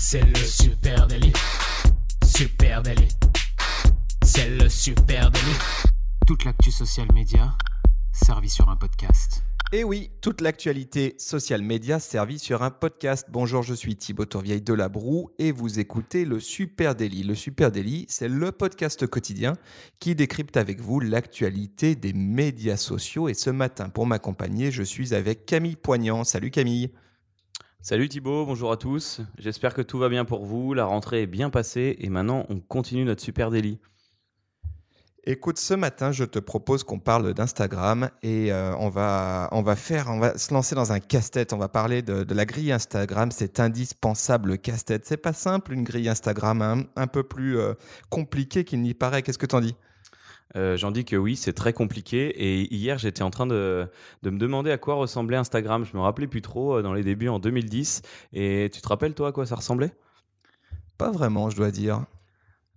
C'est 0.00 0.22
le 0.22 0.36
super 0.36 1.08
délit. 1.08 1.32
Super 2.24 2.82
délit. 2.82 3.08
C'est 4.22 4.48
le 4.48 4.68
super 4.68 5.28
délit. 5.28 5.58
Toute 6.24 6.44
l'actu 6.44 6.70
social 6.70 7.08
média 7.12 7.52
servie 8.12 8.48
sur 8.48 8.68
un 8.68 8.76
podcast. 8.76 9.42
Et 9.72 9.82
oui, 9.82 10.12
toute 10.20 10.40
l'actualité 10.40 11.16
social 11.18 11.62
média 11.62 11.98
servie 11.98 12.38
sur 12.38 12.62
un 12.62 12.70
podcast. 12.70 13.26
Bonjour, 13.28 13.64
je 13.64 13.74
suis 13.74 13.96
Thibaut 13.96 14.24
Tourvieille 14.24 14.62
de 14.62 14.72
La 14.72 14.88
Broue 14.88 15.32
et 15.40 15.50
vous 15.50 15.80
écoutez 15.80 16.24
le 16.24 16.38
Super 16.38 16.94
Daily. 16.94 17.24
Le 17.24 17.34
Super 17.34 17.72
Daily, 17.72 18.06
c'est 18.08 18.28
le 18.28 18.52
podcast 18.52 19.04
quotidien 19.08 19.54
qui 19.98 20.14
décrypte 20.14 20.56
avec 20.56 20.80
vous 20.80 21.00
l'actualité 21.00 21.96
des 21.96 22.12
médias 22.12 22.76
sociaux. 22.76 23.28
Et 23.28 23.34
ce 23.34 23.50
matin, 23.50 23.88
pour 23.88 24.06
m'accompagner, 24.06 24.70
je 24.70 24.84
suis 24.84 25.12
avec 25.12 25.44
Camille 25.44 25.76
Poignant. 25.76 26.22
Salut 26.22 26.52
Camille. 26.52 26.92
Salut 27.88 28.10
Thibaut, 28.10 28.44
bonjour 28.44 28.70
à 28.70 28.76
tous. 28.76 29.22
J'espère 29.38 29.72
que 29.72 29.80
tout 29.80 29.96
va 29.96 30.10
bien 30.10 30.26
pour 30.26 30.44
vous, 30.44 30.74
la 30.74 30.84
rentrée 30.84 31.22
est 31.22 31.26
bien 31.26 31.48
passée 31.48 31.96
et 32.00 32.10
maintenant 32.10 32.44
on 32.50 32.60
continue 32.60 33.02
notre 33.06 33.22
Super 33.22 33.50
Daily. 33.50 33.78
Écoute, 35.24 35.58
ce 35.58 35.72
matin, 35.72 36.12
je 36.12 36.24
te 36.24 36.38
propose 36.38 36.84
qu'on 36.84 36.98
parle 36.98 37.32
d'Instagram 37.32 38.10
et 38.22 38.52
euh, 38.52 38.76
on, 38.76 38.90
va, 38.90 39.48
on 39.52 39.62
va 39.62 39.74
faire, 39.74 40.08
on 40.10 40.18
va 40.18 40.36
se 40.36 40.52
lancer 40.52 40.74
dans 40.74 40.92
un 40.92 41.00
casse-tête. 41.00 41.54
On 41.54 41.56
va 41.56 41.70
parler 41.70 42.02
de, 42.02 42.34
la 42.34 42.44
grille 42.44 42.72
Instagram, 42.72 43.30
cet 43.30 43.58
indispensable 43.58 44.58
casse-tête. 44.58 45.06
C'est 45.06 45.16
pas 45.16 45.32
simple 45.32 45.72
une 45.72 45.84
grille 45.84 46.10
Instagram, 46.10 46.60
hein, 46.60 46.82
un 46.94 47.06
peu 47.06 47.22
plus 47.22 47.58
euh, 47.58 47.72
compliqué 48.10 48.64
qu'il 48.64 48.82
n'y 48.82 48.92
paraît. 48.92 49.22
Qu'est-ce 49.22 49.38
que 49.38 49.46
t'en 49.46 49.62
dis? 49.62 49.74
Euh, 50.56 50.76
J'en 50.76 50.90
dis 50.90 51.04
que 51.04 51.16
oui, 51.16 51.36
c'est 51.36 51.52
très 51.52 51.72
compliqué. 51.72 52.28
Et 52.28 52.74
hier, 52.74 52.98
j'étais 52.98 53.22
en 53.22 53.30
train 53.30 53.46
de, 53.46 53.86
de, 54.22 54.30
me 54.30 54.38
demander 54.38 54.70
à 54.70 54.78
quoi 54.78 54.94
ressemblait 54.94 55.36
Instagram. 55.36 55.84
Je 55.84 55.96
me 55.96 56.02
rappelais 56.02 56.26
plus 56.26 56.42
trop 56.42 56.82
dans 56.82 56.92
les 56.92 57.02
débuts 57.02 57.28
en 57.28 57.38
2010. 57.38 58.02
Et 58.32 58.70
tu 58.72 58.80
te 58.80 58.88
rappelles, 58.88 59.14
toi, 59.14 59.28
à 59.28 59.32
quoi 59.32 59.46
ça 59.46 59.56
ressemblait? 59.56 59.92
Pas 60.96 61.10
vraiment, 61.10 61.50
je 61.50 61.56
dois 61.56 61.70
dire. 61.70 62.04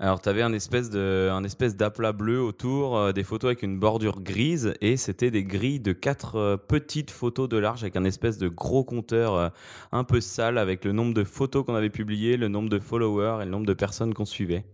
Alors, 0.04 0.20
tu 0.20 0.30
avais 0.30 0.42
un 0.42 0.52
espèce, 0.52 0.90
de, 0.90 1.30
un 1.32 1.44
espèce 1.44 1.76
d'aplat 1.76 2.12
bleu 2.12 2.42
autour, 2.42 2.98
euh, 2.98 3.12
des 3.12 3.24
photos 3.24 3.50
avec 3.50 3.62
une 3.62 3.78
bordure 3.78 4.20
grise, 4.20 4.74
et 4.82 4.98
c'était 4.98 5.30
des 5.30 5.44
grilles 5.44 5.80
de 5.80 5.94
quatre 5.94 6.38
euh, 6.38 6.58
petites 6.58 7.12
photos 7.12 7.48
de 7.48 7.58
large 7.58 7.84
avec 7.84 7.96
un 7.96 8.04
espèce 8.04 8.40
de 8.40 8.48
gros 8.48 8.84
compteur 8.84 9.36
euh, 9.36 9.50
un 9.92 10.04
peu 10.04 10.20
sale 10.20 10.58
avec 10.58 10.86
le 10.86 10.92
nombre 10.92 11.14
de 11.14 11.24
photos 11.24 11.64
qu'on 11.64 11.76
avait 11.76 11.92
publiées, 11.92 12.36
le 12.36 12.48
nombre 12.48 12.68
de 12.68 12.80
followers 12.80 13.44
et 13.44 13.46
le 13.46 13.52
nombre 13.52 13.68
de 13.68 13.74
personnes 13.76 14.16
qu'on 14.16 14.26
suivait. 14.26 14.66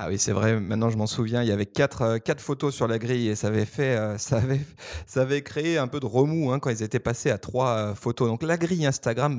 Ah 0.00 0.06
oui, 0.08 0.16
c'est 0.16 0.30
vrai. 0.30 0.60
Maintenant, 0.60 0.90
je 0.90 0.96
m'en 0.96 1.08
souviens. 1.08 1.42
Il 1.42 1.48
y 1.48 1.52
avait 1.52 1.66
quatre, 1.66 2.18
quatre, 2.18 2.40
photos 2.40 2.72
sur 2.72 2.86
la 2.86 3.00
grille 3.00 3.28
et 3.28 3.34
ça 3.34 3.48
avait 3.48 3.64
fait, 3.64 3.98
ça 4.18 4.36
avait, 4.36 4.60
ça 5.06 5.22
avait 5.22 5.42
créé 5.42 5.76
un 5.76 5.88
peu 5.88 5.98
de 5.98 6.06
remous 6.06 6.52
hein, 6.52 6.60
quand 6.60 6.70
ils 6.70 6.84
étaient 6.84 7.00
passés 7.00 7.30
à 7.32 7.38
trois 7.38 7.96
photos. 7.96 8.28
Donc 8.28 8.44
la 8.44 8.56
grille 8.56 8.86
Instagram, 8.86 9.36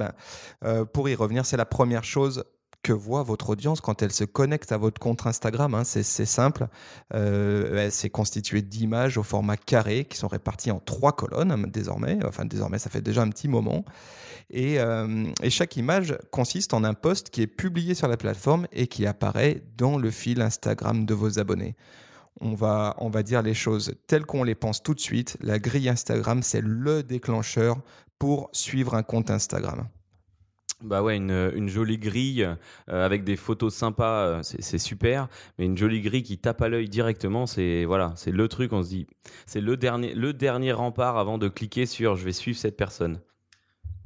ben, 0.61 0.85
pour 0.87 1.07
y 1.07 1.15
revenir, 1.15 1.45
c'est 1.45 1.55
la 1.55 1.65
première 1.65 2.03
chose 2.03 2.43
que 2.81 2.93
voit 2.93 3.23
votre 3.23 3.49
audience 3.49 3.81
quand 3.81 4.01
elle 4.01 4.11
se 4.11 4.23
connecte 4.23 4.71
à 4.71 4.77
votre 4.77 4.99
compte 4.99 5.25
Instagram. 5.25 5.73
Hein. 5.73 5.83
c'est 5.83 6.03
simple. 6.03 6.67
Euh, 7.13 7.89
c'est 7.91 8.09
constitué 8.09 8.61
d'images 8.61 9.17
au 9.17 9.23
format 9.23 9.57
carré 9.57 10.05
qui 10.05 10.17
sont 10.17 10.27
réparties 10.27 10.71
en 10.71 10.79
trois 10.79 11.13
colonnes 11.13 11.51
hein, 11.51 11.67
désormais. 11.67 12.19
Enfin, 12.25 12.45
désormais, 12.45 12.79
ça 12.79 12.89
fait 12.89 13.01
déjà 13.01 13.21
un 13.21 13.29
petit 13.29 13.47
moment. 13.47 13.83
Et, 14.49 14.79
euh, 14.79 15.25
et, 15.43 15.49
chaque 15.49 15.77
image 15.77 16.17
consiste 16.31 16.73
en 16.73 16.83
un 16.83 16.93
post 16.93 17.29
qui 17.29 17.41
est 17.41 17.47
publié 17.47 17.93
sur 17.93 18.07
la 18.07 18.17
plateforme 18.17 18.67
et 18.71 18.87
qui 18.87 19.05
apparaît 19.05 19.61
dans 19.77 19.97
le 19.97 20.09
fil 20.09 20.41
Instagram 20.41 21.05
de 21.05 21.13
vos 21.13 21.37
abonnés. 21.37 21.75
On 22.41 22.55
va, 22.55 22.95
on 22.99 23.09
va 23.09 23.21
dire 23.21 23.41
les 23.41 23.53
choses 23.53 23.93
telles 24.07 24.25
qu'on 24.25 24.43
les 24.43 24.55
pense 24.55 24.81
tout 24.81 24.95
de 24.95 24.99
suite. 24.99 25.37
La 25.41 25.59
grille 25.59 25.89
Instagram, 25.89 26.41
c'est 26.41 26.61
le 26.61 27.03
déclencheur 27.03 27.77
pour 28.17 28.49
suivre 28.53 28.95
un 28.95 29.03
compte 29.03 29.29
Instagram. 29.29 29.87
Bah 30.81 31.03
ouais, 31.03 31.17
une, 31.17 31.67
jolie 31.67 31.97
grille 31.97 32.43
euh, 32.87 33.05
avec 33.05 33.25
des 33.25 33.35
photos 33.35 33.75
sympas, 33.75 34.25
euh, 34.27 34.39
c'est 34.43 34.77
super. 34.77 35.27
Mais 35.57 35.65
une 35.65 35.77
jolie 35.77 35.99
grille 35.99 36.23
qui 36.23 36.37
tape 36.37 36.61
à 36.61 36.69
l'œil 36.69 36.87
directement, 36.87 37.47
c'est 37.47 37.83
voilà, 37.83 38.13
c'est 38.15 38.31
le 38.31 38.47
truc. 38.47 38.71
On 38.71 38.81
se 38.81 38.89
dit, 38.89 39.07
c'est 39.45 39.59
le 39.59 39.75
dernier, 39.75 40.13
le 40.13 40.31
dernier 40.31 40.71
rempart 40.71 41.17
avant 41.17 41.37
de 41.37 41.49
cliquer 41.49 41.85
sur 41.85 42.15
je 42.15 42.23
vais 42.23 42.31
suivre 42.31 42.57
cette 42.57 42.77
personne. 42.77 43.19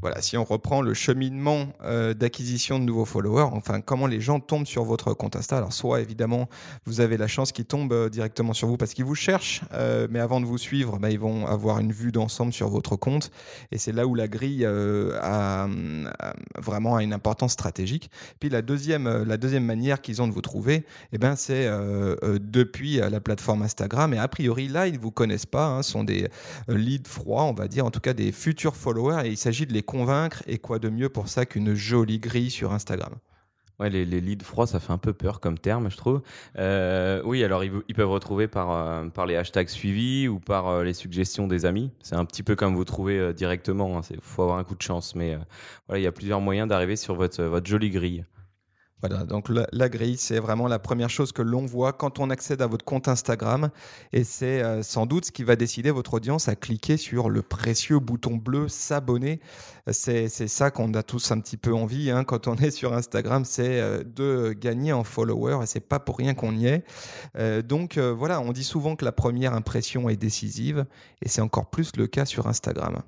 Voilà, 0.04 0.22
si 0.22 0.36
on 0.36 0.44
reprend 0.44 0.82
le 0.82 0.94
cheminement 0.94 1.68
euh, 1.86 2.14
d'acquisition 2.14 2.78
de 2.78 2.84
nouveaux 2.84 3.06
followers, 3.06 3.48
enfin 3.54 3.80
comment 3.80 4.06
les 4.06 4.20
gens 4.20 4.42
tombent 4.42 4.68
sur 4.68 4.84
votre 4.84 5.14
compte 5.14 5.38
Insta. 5.38 5.56
Alors 5.56 5.72
soit 5.72 6.02
évidemment 6.02 6.50
vous 6.86 7.00
avez 7.00 7.16
la 7.16 7.28
chance 7.28 7.54
qu'ils 7.54 7.64
tombent 7.64 7.94
euh, 7.94 8.10
directement 8.10 8.52
sur 8.52 8.68
vous 8.68 8.76
parce 8.76 8.94
qu'ils 8.94 9.06
vous 9.06 9.16
cherchent, 9.16 9.62
euh, 9.72 10.10
mais 10.12 10.20
avant 10.20 10.42
de 10.42 10.46
vous 10.46 10.58
suivre, 10.58 11.00
bah, 11.00 11.10
ils 11.10 11.20
vont 11.20 11.48
avoir 11.48 11.80
une 11.80 11.94
vue 11.94 12.12
d'ensemble 12.12 12.52
sur 12.52 12.68
votre 12.68 12.98
compte. 12.98 13.32
Et 13.72 13.78
c'est 13.78 13.94
là 13.94 14.06
où 14.06 14.14
la 14.14 14.28
grille 14.28 14.66
a, 14.66 15.70
vraiment 16.58 17.00
une 17.00 17.14
importance 17.14 17.54
stratégique. 17.54 18.12
Puis 18.42 18.50
la 18.50 18.62
deuxième, 18.62 19.24
la 19.24 19.38
deuxième 19.38 19.64
manière 19.64 20.02
qu'ils 20.02 20.22
ont 20.22 20.28
de 20.28 20.34
vous 20.34 20.42
trouver, 20.42 20.86
eh 21.14 21.18
ben, 21.18 21.38
c'est 21.38 21.70
depuis 22.22 22.98
la 22.98 23.22
plateforme 23.22 23.62
Instagram. 23.62 24.14
Et 24.14 24.18
a 24.18 24.28
priori 24.28 24.68
là, 24.68 24.88
ils 24.88 24.96
ne 24.96 25.00
vous 25.00 25.12
connaissent 25.12 25.46
pas, 25.46 25.68
hein, 25.68 25.82
sont 25.82 26.04
des 26.04 26.28
leads 26.68 27.10
froids, 27.10 27.44
on 27.44 27.54
va 27.54 27.70
dire, 27.70 27.86
en 27.86 27.92
tout 27.92 28.02
cas 28.02 28.14
des 28.14 28.34
futurs 28.34 28.76
followers. 28.76 29.26
Et 29.26 29.30
il 29.30 29.38
s'agit 29.38 29.66
de 29.66 29.72
les 29.72 29.84
convaincre. 29.94 30.42
Et 30.48 30.58
quoi 30.58 30.80
de 30.80 30.90
mieux 30.90 31.10
pour 31.10 31.28
ça 31.28 31.46
qu'une 31.46 31.76
jolie 31.76 32.18
grille 32.18 32.50
sur 32.50 32.74
Instagram? 32.74 33.14
Ouais, 33.80 33.90
les, 33.90 34.06
leads 34.06 34.44
froids, 34.44 34.68
ça 34.68 34.80
fait 34.80 34.92
un 34.92 34.98
peu 34.98 35.14
peur 35.14 35.40
comme 35.40 35.58
terme, 35.58 35.90
je 35.90 35.98
trouve. 35.98 36.22
Euh, 36.58 37.22
oui, 37.26 37.44
alors 37.44 37.64
ils, 37.64 37.72
peuvent 37.96 38.10
retrouver 38.10 38.48
par, 38.48 38.72
euh, 38.72 39.08
par 39.08 39.26
les 39.26 39.36
hashtags 39.36 39.68
suivis 39.68 40.28
ou 40.28 40.40
par 40.40 40.68
euh, 40.68 40.84
les 40.84 40.94
suggestions 40.94 41.48
des 41.48 41.66
amis. 41.66 41.92
C'est 42.02 42.16
un 42.16 42.26
petit 42.26 42.44
peu 42.44 42.56
comme 42.56 42.76
vous 42.76 42.86
trouvez 42.86 43.34
directement. 43.34 44.02
Il 44.10 44.16
hein. 44.16 44.20
faut 44.22 44.44
avoir 44.44 44.58
un 44.58 44.64
coup 44.64 44.76
de 44.76 44.82
chance. 44.82 45.16
Mais 45.16 45.38
voilà, 45.88 46.00
il 46.00 46.04
y 46.04 46.08
a 46.08 46.12
plusieurs 46.12 46.42
moyens 46.42 46.68
d'arriver 46.68 46.96
sur 46.96 47.16
votre 47.16 47.62
jolie 47.66 47.90
grille. 47.90 48.26
Voilà, 49.06 49.26
donc 49.26 49.50
la, 49.50 49.90
grille, 49.90 50.16
c'est 50.16 50.40
vraiment 50.40 50.70
la 50.70 50.80
première 50.80 51.10
chose 51.10 51.34
que 51.34 51.42
l'on 51.42 51.66
voit 51.66 51.92
quand 51.92 52.20
on 52.20 52.30
accède 52.30 52.62
à 52.62 52.68
votre 52.68 52.86
compte 52.86 53.10
Instagram. 53.10 53.70
Et 54.14 54.24
c'est 54.24 54.64
euh, 54.64 54.82
sans 54.82 55.06
doute 55.06 55.26
ce 55.26 55.32
qui 55.34 55.44
va 55.44 55.58
décider 55.58 55.92
votre 55.92 56.14
audience 56.14 56.48
à 56.48 56.56
cliquer 56.56 56.96
sur 56.96 57.30
le 57.30 57.42
précieux 57.42 58.00
bouton 58.00 58.38
bleu 58.38 58.70
s'abonner. 58.70 59.42
C'est 59.92 60.30
ça 60.30 60.72
qu'on 60.72 60.94
a 60.94 61.04
tous 61.04 61.32
un 61.32 61.42
petit 61.42 61.58
peu 61.58 61.74
envie 61.74 62.12
hein, 62.12 62.24
quand 62.24 62.48
on 62.48 62.56
est 62.60 62.72
sur 62.72 62.94
Instagram, 62.94 63.44
c'est 63.44 63.82
euh, 63.82 64.04
de 64.06 64.54
gagner 64.54 64.94
en 64.94 65.04
followers. 65.04 65.64
Et 65.64 65.66
c'est 65.66 65.82
pas 65.82 66.00
pour 66.00 66.18
rien 66.18 66.34
qu'on 66.34 66.56
y 66.56 66.68
est. 66.68 66.86
Euh, 67.38 67.62
donc 67.62 67.98
voilà, 67.98 68.40
on 68.40 68.54
dit 68.54 68.64
souvent 68.64 68.96
que 68.96 69.04
la 69.04 69.12
première 69.12 69.54
impression 69.54 70.08
est 70.08 70.16
décisive. 70.16 70.86
Et 71.22 71.28
c'est 71.28 71.42
encore 71.42 71.70
plus 71.70 71.92
le 71.98 72.08
cas 72.08 72.24
sur 72.24 72.48
Instagram. 72.48 73.02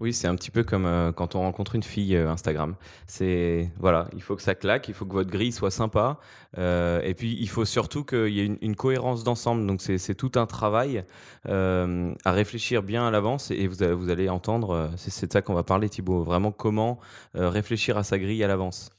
Oui, 0.00 0.14
c'est 0.14 0.28
un 0.28 0.34
petit 0.34 0.50
peu 0.50 0.64
comme 0.64 0.86
euh, 0.86 1.12
quand 1.12 1.34
on 1.34 1.40
rencontre 1.40 1.74
une 1.74 1.82
fille 1.82 2.16
euh, 2.16 2.30
Instagram. 2.30 2.74
C'est 3.06 3.70
voilà, 3.78 4.08
il 4.14 4.22
faut 4.22 4.34
que 4.34 4.40
ça 4.40 4.54
claque, 4.54 4.88
il 4.88 4.94
faut 4.94 5.04
que 5.04 5.12
votre 5.12 5.30
grille 5.30 5.52
soit 5.52 5.70
sympa, 5.70 6.18
euh, 6.56 7.02
et 7.02 7.12
puis 7.12 7.36
il 7.38 7.48
faut 7.50 7.66
surtout 7.66 8.02
qu'il 8.02 8.28
y 8.28 8.40
ait 8.40 8.50
une, 8.62 8.76
cohérence 8.76 9.24
d'ensemble. 9.24 9.66
Donc 9.66 9.82
c'est 9.82 10.14
tout 10.14 10.32
un 10.36 10.46
travail 10.46 11.04
à 11.46 12.32
réfléchir 12.32 12.82
bien 12.82 13.06
à 13.06 13.10
l'avance, 13.10 13.50
et 13.50 13.66
vous, 13.66 13.84
vous 13.96 14.08
allez 14.08 14.30
entendre, 14.30 14.90
c'est 14.96 15.26
de 15.26 15.32
ça 15.32 15.42
qu'on 15.42 15.54
va 15.54 15.64
parler, 15.64 15.90
Thibaut. 15.90 16.22
Vraiment 16.22 16.50
comment 16.50 16.98
réfléchir 17.34 17.98
à 17.98 18.02
sa 18.02 18.18
grille 18.18 18.42
à 18.42 18.48
l'avance. 18.48 18.90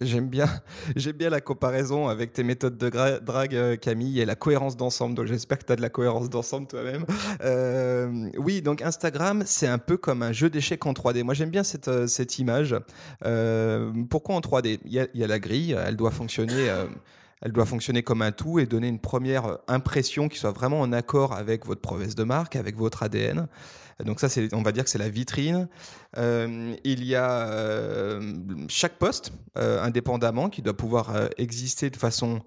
J'aime 0.00 0.28
bien, 0.28 0.46
j'aime 0.96 1.16
bien 1.16 1.30
la 1.30 1.40
comparaison 1.40 2.08
avec 2.08 2.32
tes 2.32 2.44
méthodes 2.44 2.78
de 2.78 2.88
drague, 2.88 3.54
euh, 3.54 3.76
Camille, 3.76 4.20
et 4.20 4.24
la 4.24 4.36
cohérence 4.36 4.76
d'ensemble. 4.76 5.14
Donc 5.14 5.26
j'espère 5.26 5.58
que 5.58 5.64
tu 5.64 5.72
as 5.72 5.76
de 5.76 5.82
la 5.82 5.90
cohérence 5.90 6.30
d'ensemble 6.30 6.66
toi-même. 6.68 7.04
Euh, 7.42 8.30
oui, 8.38 8.62
donc 8.62 8.82
Instagram, 8.82 9.42
c'est 9.46 9.66
un 9.66 9.78
peu 9.78 9.96
comme 9.96 10.22
un 10.22 10.32
jeu 10.32 10.48
d'échecs 10.48 10.86
en 10.86 10.92
3D. 10.92 11.24
Moi, 11.24 11.34
j'aime 11.34 11.50
bien 11.50 11.64
cette, 11.64 11.88
euh, 11.88 12.06
cette 12.06 12.38
image. 12.38 12.76
pourquoi 14.10 14.36
en 14.36 14.40
3D 14.40 14.78
il 14.84 14.92
y, 14.92 15.24
a, 15.24 15.26
la 15.26 15.38
grille, 15.38 15.76
elle 15.86 15.96
doit 15.96 16.10
fonctionner. 16.10 16.68
elle 17.42 17.52
doit 17.52 17.66
fonctionner 17.66 18.02
comme 18.02 18.22
un 18.22 18.32
tout 18.32 18.58
et 18.58 18.66
donner 18.66 18.88
une 18.88 19.00
première 19.00 19.58
impression 19.68 20.28
qui 20.28 20.38
soit 20.38 20.52
vraiment 20.52 20.80
en 20.80 20.92
accord 20.92 21.32
avec 21.32 21.66
votre 21.66 21.80
promesse 21.80 22.14
de 22.14 22.24
marque, 22.24 22.56
avec 22.56 22.76
votre 22.76 23.02
ADN. 23.02 23.48
Donc 24.02 24.20
ça, 24.20 24.28
on 24.52 24.62
va 24.62 24.72
dire 24.72 24.84
que 24.84 24.90
c'est 24.90 24.98
la 24.98 25.08
vitrine. 25.08 25.68
Euh, 26.16 26.74
il 26.84 27.04
y 27.04 27.14
a 27.14 27.48
euh, 27.48 28.34
chaque 28.68 28.98
poste, 28.98 29.32
euh, 29.56 29.82
indépendamment, 29.82 30.50
qui 30.50 30.62
doit 30.62 30.76
pouvoir 30.76 31.12
exister 31.38 31.90
de 31.90 31.96
façon 31.96 32.42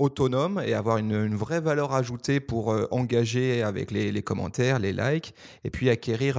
autonome 0.00 0.62
et 0.64 0.74
avoir 0.74 0.98
une, 0.98 1.34
vraie 1.34 1.60
valeur 1.60 1.92
ajoutée 1.92 2.40
pour 2.40 2.74
engager 2.90 3.62
avec 3.62 3.90
les, 3.90 4.22
commentaires, 4.22 4.78
les 4.78 4.92
likes, 4.92 5.34
et 5.64 5.70
puis 5.70 5.90
acquérir 5.90 6.38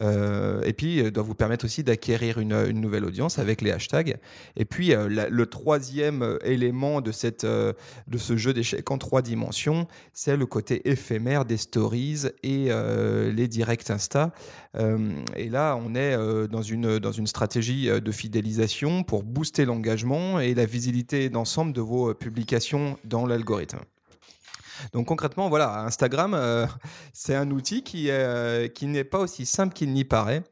euh, 0.00 0.62
et 0.62 0.72
puis, 0.72 1.00
euh, 1.00 1.10
doit 1.10 1.22
vous 1.22 1.34
permettre 1.34 1.64
aussi 1.64 1.84
d'acquérir 1.84 2.38
une, 2.38 2.70
nouvelle 2.72 3.04
audience 3.04 3.38
avec 3.38 3.60
les 3.60 3.70
hashtags. 3.70 4.16
Et 4.56 4.64
puis, 4.64 4.94
euh, 4.94 5.08
le 5.08 5.46
troisième 5.46 6.38
élément 6.44 7.00
de, 7.00 7.12
cette, 7.12 7.44
de 7.44 8.18
ce 8.18 8.36
jeu 8.36 8.52
d'échecs 8.52 8.90
en 8.90 8.98
trois 8.98 9.22
dimensions, 9.22 9.86
c'est 10.12 10.36
le 10.36 10.46
côté 10.46 10.88
éphémère 10.88 11.44
des 11.44 11.56
stories 11.56 12.22
et 12.42 12.70
les 13.32 13.48
directs 13.48 13.90
Insta. 13.90 14.32
et 15.36 15.48
là, 15.48 15.76
on 15.76 15.94
est 15.94 16.16
dans, 16.48 16.62
une, 16.62 16.98
dans 16.98 17.12
une 17.12 17.26
stratégie 17.26 17.88
de 17.88 18.12
fidélisation 18.12 19.02
pour 19.02 19.22
booster 19.22 19.64
l'engagement 19.64 20.40
et 20.40 20.54
la 20.54 20.64
visibilité 20.64 21.28
d'ensemble 21.28 21.72
de 21.72 21.80
vos 21.80 22.14
publications 22.14 22.81
dans 23.04 23.26
l'algorithme. 23.26 23.80
Donc 24.92 25.06
concrètement, 25.06 25.48
voilà, 25.48 25.80
Instagram, 25.80 26.34
euh, 26.34 26.66
c'est 27.12 27.34
un 27.34 27.50
outil 27.50 27.82
qui, 27.82 28.10
euh, 28.10 28.68
qui 28.68 28.86
n'est 28.86 29.04
pas 29.04 29.18
aussi 29.18 29.46
simple 29.46 29.74
qu'il 29.74 29.92
n'y 29.92 30.04
paraît. 30.04 30.42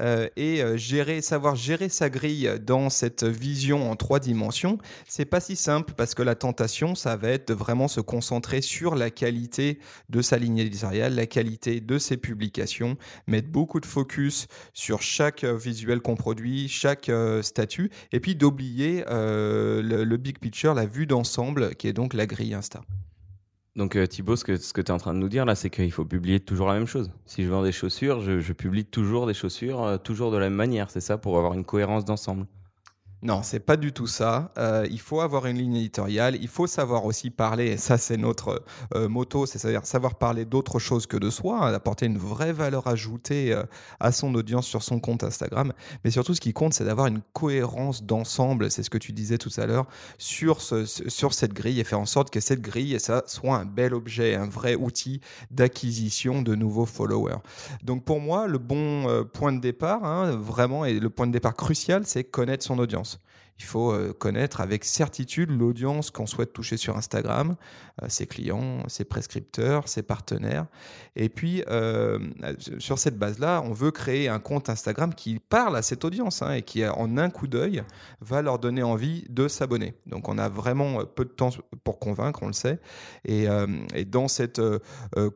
Euh, 0.00 0.28
et 0.36 0.62
gérer, 0.78 1.20
savoir 1.20 1.56
gérer 1.56 1.90
sa 1.90 2.08
grille 2.08 2.50
dans 2.64 2.88
cette 2.88 3.24
vision 3.24 3.90
en 3.90 3.96
trois 3.96 4.18
dimensions, 4.18 4.78
c'est 5.06 5.26
pas 5.26 5.40
si 5.40 5.56
simple 5.56 5.92
parce 5.94 6.14
que 6.14 6.22
la 6.22 6.34
tentation, 6.36 6.94
ça 6.94 7.16
va 7.16 7.30
être 7.30 7.48
de 7.48 7.54
vraiment 7.54 7.86
se 7.86 8.00
concentrer 8.00 8.62
sur 8.62 8.94
la 8.94 9.10
qualité 9.10 9.78
de 10.08 10.22
sa 10.22 10.38
ligne 10.38 10.58
éditoriale, 10.58 11.16
la 11.16 11.26
qualité 11.26 11.80
de 11.80 11.98
ses 11.98 12.16
publications, 12.16 12.96
mettre 13.26 13.48
beaucoup 13.48 13.80
de 13.80 13.84
focus 13.84 14.46
sur 14.72 15.02
chaque 15.02 15.44
visuel 15.44 16.00
qu'on 16.00 16.16
produit, 16.16 16.68
chaque 16.68 17.10
statut, 17.42 17.90
et 18.12 18.20
puis 18.20 18.36
d'oublier 18.36 19.04
le, 19.08 19.82
le 19.82 20.16
big 20.16 20.38
picture, 20.38 20.72
la 20.72 20.86
vue 20.86 21.06
d'ensemble, 21.06 21.74
qui 21.74 21.88
est 21.88 21.92
donc 21.92 22.14
la 22.14 22.26
grille 22.26 22.54
Insta. 22.54 22.80
Donc 23.80 23.96
euh, 23.96 24.06
Thibaut, 24.06 24.36
ce 24.36 24.44
que, 24.44 24.58
ce 24.58 24.74
tu 24.74 24.80
es 24.82 24.90
en 24.90 24.98
train 24.98 25.14
de 25.14 25.18
nous 25.18 25.30
dire 25.30 25.46
là, 25.46 25.54
c'est 25.54 25.70
qu'il 25.70 25.90
faut 25.90 26.04
publier 26.04 26.38
toujours 26.38 26.68
la 26.68 26.74
même 26.74 26.86
chose. 26.86 27.10
Si 27.24 27.42
je 27.42 27.48
vends 27.48 27.62
des 27.62 27.72
chaussures, 27.72 28.20
je, 28.20 28.38
je 28.38 28.52
publie 28.52 28.84
toujours 28.84 29.26
des 29.26 29.32
chaussures, 29.32 29.82
euh, 29.82 29.96
toujours 29.96 30.30
de 30.30 30.36
la 30.36 30.50
même 30.50 30.54
manière, 30.54 30.90
c'est 30.90 31.00
ça, 31.00 31.16
pour 31.16 31.38
avoir 31.38 31.54
une 31.54 31.64
cohérence 31.64 32.04
d'ensemble. 32.04 32.44
Non, 33.22 33.42
c'est 33.42 33.60
pas 33.60 33.76
du 33.76 33.92
tout 33.92 34.06
ça. 34.06 34.50
Euh, 34.56 34.86
il 34.90 34.98
faut 34.98 35.20
avoir 35.20 35.44
une 35.44 35.58
ligne 35.58 35.76
éditoriale. 35.76 36.38
Il 36.40 36.48
faut 36.48 36.66
savoir 36.66 37.04
aussi 37.04 37.28
parler, 37.28 37.66
et 37.66 37.76
ça 37.76 37.98
c'est 37.98 38.16
notre 38.16 38.64
euh, 38.94 39.08
moto, 39.08 39.44
c'est-à-dire 39.44 39.84
savoir 39.84 40.14
parler 40.14 40.46
d'autre 40.46 40.78
chose 40.78 41.06
que 41.06 41.18
de 41.18 41.28
soi, 41.28 41.66
hein, 41.66 41.74
apporter 41.74 42.06
une 42.06 42.16
vraie 42.16 42.54
valeur 42.54 42.86
ajoutée 42.86 43.52
euh, 43.52 43.62
à 44.00 44.10
son 44.10 44.34
audience 44.34 44.66
sur 44.66 44.82
son 44.82 45.00
compte 45.00 45.22
Instagram. 45.22 45.74
Mais 46.02 46.10
surtout, 46.10 46.34
ce 46.34 46.40
qui 46.40 46.54
compte, 46.54 46.72
c'est 46.72 46.84
d'avoir 46.84 47.08
une 47.08 47.20
cohérence 47.34 48.04
d'ensemble. 48.04 48.70
C'est 48.70 48.82
ce 48.82 48.88
que 48.88 48.96
tu 48.96 49.12
disais 49.12 49.36
tout 49.36 49.50
à 49.58 49.66
l'heure 49.66 49.86
sur 50.16 50.62
ce, 50.62 50.86
sur 50.86 51.34
cette 51.34 51.52
grille 51.52 51.78
et 51.78 51.84
faire 51.84 52.00
en 52.00 52.06
sorte 52.06 52.30
que 52.30 52.40
cette 52.40 52.62
grille, 52.62 52.98
ça 53.00 53.22
soit 53.26 53.56
un 53.56 53.66
bel 53.66 53.92
objet, 53.92 54.34
un 54.34 54.48
vrai 54.48 54.76
outil 54.76 55.20
d'acquisition 55.50 56.40
de 56.40 56.54
nouveaux 56.54 56.86
followers. 56.86 57.40
Donc 57.82 58.04
pour 58.04 58.20
moi, 58.20 58.46
le 58.46 58.56
bon 58.56 59.26
point 59.34 59.52
de 59.52 59.60
départ, 59.60 60.04
hein, 60.04 60.30
vraiment, 60.30 60.86
et 60.86 60.98
le 60.98 61.10
point 61.10 61.26
de 61.26 61.32
départ 61.32 61.54
crucial, 61.54 62.04
c'est 62.06 62.24
connaître 62.24 62.64
son 62.64 62.78
audience. 62.78 63.09
Il 63.60 63.64
faut 63.64 63.92
euh, 63.92 64.14
connaître 64.14 64.62
avec 64.62 64.86
certitude 64.86 65.50
l'audience 65.50 66.10
qu'on 66.10 66.24
souhaite 66.24 66.54
toucher 66.54 66.78
sur 66.78 66.96
Instagram, 66.96 67.56
euh, 68.02 68.06
ses 68.08 68.26
clients, 68.26 68.78
ses 68.88 69.04
prescripteurs, 69.04 69.86
ses 69.86 70.02
partenaires. 70.02 70.64
Et 71.14 71.28
puis, 71.28 71.62
euh, 71.68 72.18
sur 72.78 72.98
cette 72.98 73.18
base-là, 73.18 73.62
on 73.62 73.72
veut 73.72 73.90
créer 73.90 74.28
un 74.28 74.38
compte 74.38 74.70
Instagram 74.70 75.14
qui 75.14 75.40
parle 75.40 75.76
à 75.76 75.82
cette 75.82 76.06
audience 76.06 76.40
hein, 76.40 76.52
et 76.52 76.62
qui, 76.62 76.86
en 76.86 77.18
un 77.18 77.28
coup 77.28 77.48
d'œil, 77.48 77.82
va 78.22 78.40
leur 78.40 78.58
donner 78.58 78.82
envie 78.82 79.26
de 79.28 79.46
s'abonner. 79.46 79.92
Donc, 80.06 80.30
on 80.30 80.38
a 80.38 80.48
vraiment 80.48 81.04
peu 81.04 81.26
de 81.26 81.30
temps 81.30 81.50
pour 81.84 81.98
convaincre, 81.98 82.42
on 82.42 82.46
le 82.46 82.54
sait. 82.54 82.78
Et, 83.26 83.46
dans 84.06 84.28
cette 84.28 84.60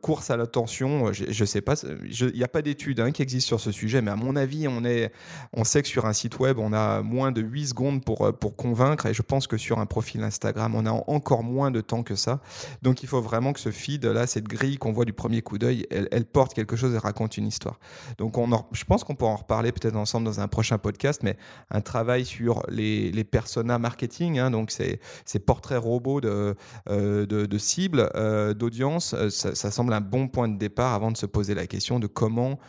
course 0.01 0.31
à 0.31 0.37
l'attention, 0.37 1.13
je 1.13 1.39
ne 1.39 1.45
sais 1.45 1.61
pas, 1.61 1.75
il 1.83 2.31
n'y 2.33 2.43
a 2.43 2.47
pas 2.47 2.63
d'études 2.63 2.99
hein, 2.99 3.11
qui 3.11 3.21
existent 3.21 3.47
sur 3.49 3.59
ce 3.59 3.71
sujet, 3.71 4.01
mais 4.01 4.11
à 4.11 4.15
mon 4.15 4.35
avis, 4.35 4.67
on, 4.67 4.83
est, 4.83 5.11
on 5.53 5.63
sait 5.63 5.83
que 5.83 5.87
sur 5.87 6.05
un 6.05 6.13
site 6.13 6.39
web, 6.39 6.57
on 6.57 6.73
a 6.73 7.01
moins 7.01 7.31
de 7.31 7.41
8 7.41 7.67
secondes 7.67 8.03
pour 8.03 8.14
euh, 8.21 8.31
pour, 8.31 8.55
convaincre. 8.55 9.05
Et 9.05 9.13
je 9.13 9.21
pense 9.21 9.47
que 9.47 9.57
sur 9.57 9.79
un 9.79 9.85
profil 9.85 10.23
Instagram, 10.23 10.75
on 10.75 10.85
a 10.85 10.91
encore 10.91 11.43
moins 11.43 11.71
de 11.71 11.81
temps 11.81 12.03
que 12.03 12.15
ça. 12.15 12.39
Donc 12.81 13.03
il 13.03 13.09
faut 13.09 13.21
vraiment 13.21 13.53
que 13.53 13.59
ce 13.59 13.71
feed, 13.71 14.05
là, 14.05 14.27
cette 14.27 14.47
grille 14.47 14.77
qu'on 14.77 14.91
voit 14.91 15.05
du 15.05 15.13
premier 15.13 15.41
coup 15.41 15.57
d'œil, 15.57 15.85
elle, 15.89 16.25
porte 16.25 16.53
quelque 16.53 16.75
chose 16.75 16.93
et 16.93 16.97
raconte 16.97 17.37
une 17.37 17.47
histoire. 17.47 17.79
Donc 18.17 18.37
on 18.37 18.45
je 18.71 18.83
pense 18.85 19.03
qu'on 19.03 19.15
pourra 19.15 19.31
en 19.31 19.35
reparler 19.37 19.71
peut-être 19.71 19.95
ensemble 19.95 20.25
dans 20.25 20.39
un 20.39 20.47
prochain 20.47 20.77
podcast, 20.77 21.21
mais 21.23 21.37
un 21.71 21.81
travail 21.81 22.25
sur 22.25 22.63
les, 22.69 23.11
les 23.11 23.23
personas 23.23 23.79
marketing, 23.79 24.39
hein, 24.39 24.51
donc 24.51 24.71
ces, 24.71 24.99
portraits 25.39 25.79
robots 25.79 26.21
de, 26.21 26.55
euh, 26.89 27.57
cibles, 27.57 28.09
euh, 28.15 28.53
d'audience, 28.53 29.15
ça, 29.29 29.71
semble 29.71 29.93
un 29.93 30.01
bon 30.01 30.27
point 30.27 30.47
de 30.47 30.57
départ 30.57 30.93
avant 30.93 31.11
de 31.11 31.17
se 31.17 31.25
poser 31.25 31.55
la 31.55 31.67
question 31.67 31.99
de 31.99 32.07
comment 32.07 32.59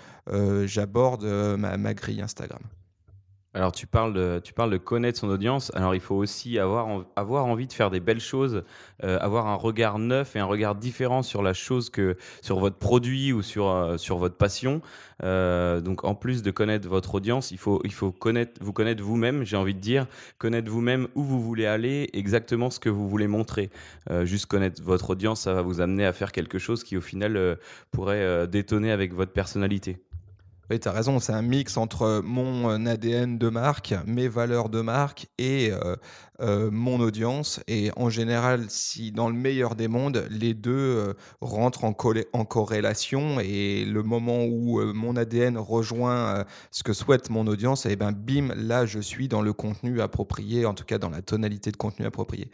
j'aborde 0.65 1.25
ma 1.57 1.95
grille 1.95 2.21
Instagram. 2.21 2.61
Alors 3.57 3.73
tu 3.73 3.87
parles, 3.87 4.13
de, 4.13 4.39
tu 4.45 4.53
parles 4.53 4.71
de 4.71 4.77
connaître 4.77 5.19
son 5.19 5.31
audience. 5.31 5.73
Alors 5.75 5.95
il 5.95 6.01
faut 6.03 6.15
aussi 6.15 6.59
avoir, 6.59 7.07
avoir 7.17 7.47
envie 7.47 7.67
de 7.67 7.73
faire 7.73 7.89
des 7.89 8.01
belles 8.01 8.21
choses, 8.21 8.65
euh, 9.03 9.19
avoir 9.19 9.47
un 9.47 9.55
regard 9.55 9.99
neuf 9.99 10.37
et 10.37 10.39
un 10.39 10.45
regard 10.45 10.75
différent 10.75 11.23
sur 11.23 11.43
la 11.43 11.55
chose 11.55 11.89
que 11.89 12.19
sur 12.43 12.59
votre 12.59 12.77
produit 12.77 13.33
ou 13.33 13.41
sur, 13.41 13.71
euh, 13.71 13.97
sur 13.97 14.19
votre 14.19 14.37
passion. 14.37 14.83
Euh, 15.23 15.81
donc 15.81 16.05
en 16.05 16.15
plus 16.15 16.43
de 16.43 16.51
connaître 16.51 16.87
votre 16.87 17.15
audience, 17.15 17.51
il 17.51 17.57
faut, 17.57 17.81
il 17.85 17.95
faut 17.95 18.13
connaître, 18.13 18.63
vous 18.63 18.75
connaître 18.75 19.03
vous-même. 19.03 19.43
J'ai 19.43 19.57
envie 19.57 19.75
de 19.75 19.81
dire 19.81 20.07
connaître 20.37 20.71
vous-même 20.71 21.09
où 21.15 21.23
vous 21.23 21.41
voulez 21.41 21.65
aller, 21.65 22.11
exactement 22.13 22.69
ce 22.69 22.79
que 22.79 22.91
vous 22.91 23.09
voulez 23.09 23.27
montrer. 23.27 23.71
juste 24.25 24.47
connaître 24.47 24.83
votre 24.83 25.09
audience, 25.09 25.41
ça 25.41 25.55
va 25.55 25.63
vous 25.63 25.81
amener 25.81 26.05
à 26.05 26.13
faire 26.13 26.31
quelque 26.31 26.59
chose 26.59 26.85
qui 26.85 26.99
au 26.99 27.01
final 27.01 27.59
pourrait 27.91 28.47
détonner 28.49 28.93
avec 28.93 29.15
votre 29.15 29.33
personnalité. 29.33 30.06
Oui, 30.69 30.81
tu 30.81 30.89
as 30.89 30.93
raison, 30.93 31.21
c'est 31.21 31.33
un 31.33 31.43
mix 31.43 31.77
entre 31.77 32.23
mon 32.25 32.71
euh, 32.71 32.91
ADN 32.91 33.39
de 33.39 33.49
marque, 33.51 33.95
mes 34.05 34.27
valeurs 34.27 34.69
de 34.69 34.81
marque 34.81 35.29
et 35.39 35.71
euh, 35.71 35.95
euh, 36.41 36.73
mon 36.73 36.99
audience. 36.99 37.61
Et 37.69 37.93
en 37.95 38.11
général, 38.11 38.65
si 38.69 39.13
dans 39.13 39.29
le 39.29 39.37
meilleur 39.37 39.77
des 39.77 39.87
mondes, 39.87 40.27
les 40.29 40.55
deux 40.55 41.15
rentrent 41.41 41.85
en, 41.85 41.95
en, 42.33 42.45
corrélation 42.45 43.39
et 43.39 43.85
le 43.85 44.03
moment 44.03 44.45
où 44.45 44.83
mon 44.93 45.15
ADN 45.15 45.57
rejoint 45.57 46.45
ce 46.73 46.83
que 46.83 46.93
souhaite 46.93 47.31
mon 47.31 47.47
audience, 47.47 47.87
et 47.87 47.93
eh 47.93 47.97
ben 47.97 48.11
bim, 48.11 48.53
là 48.57 48.87
je 48.87 48.99
suis 48.99 49.29
dans 49.29 49.43
le 49.43 49.53
contenu 49.53 50.01
approprié, 50.01 50.67
en 50.67 50.75
tout 50.75 50.85
cas 50.85 50.99
dans 50.99 51.11
la 51.11 51.23
tonalité 51.23 51.71
de 51.71 51.77
contenu 51.77 52.07
approprié. 52.07 52.51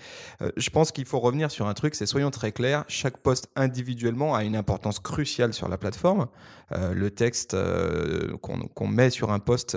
je 0.57 0.71
pense 0.71 0.93
qu'il 0.93 1.05
faut 1.05 1.19
revenir 1.21 1.51
sur 1.51 1.67
un 1.67 1.75
truc, 1.75 1.95
c'est 1.95 2.07
soyons 2.07 2.31
très 2.31 2.53
clairs, 2.53 2.85
chaque 2.89 3.19
poste 3.19 3.49
individuellement 3.57 4.35
a 4.35 4.45
une 4.45 4.57
importance 4.57 5.01
cruciale 5.01 5.55
sur 5.55 5.69
la 5.69 5.79
plateforme. 5.79 6.29
le 6.71 7.11
texte 7.11 7.57
euh, 8.03 8.37
qu'on 8.75 8.87
met 8.87 9.11
sur 9.11 9.33
un 9.33 9.39
poste 9.39 9.77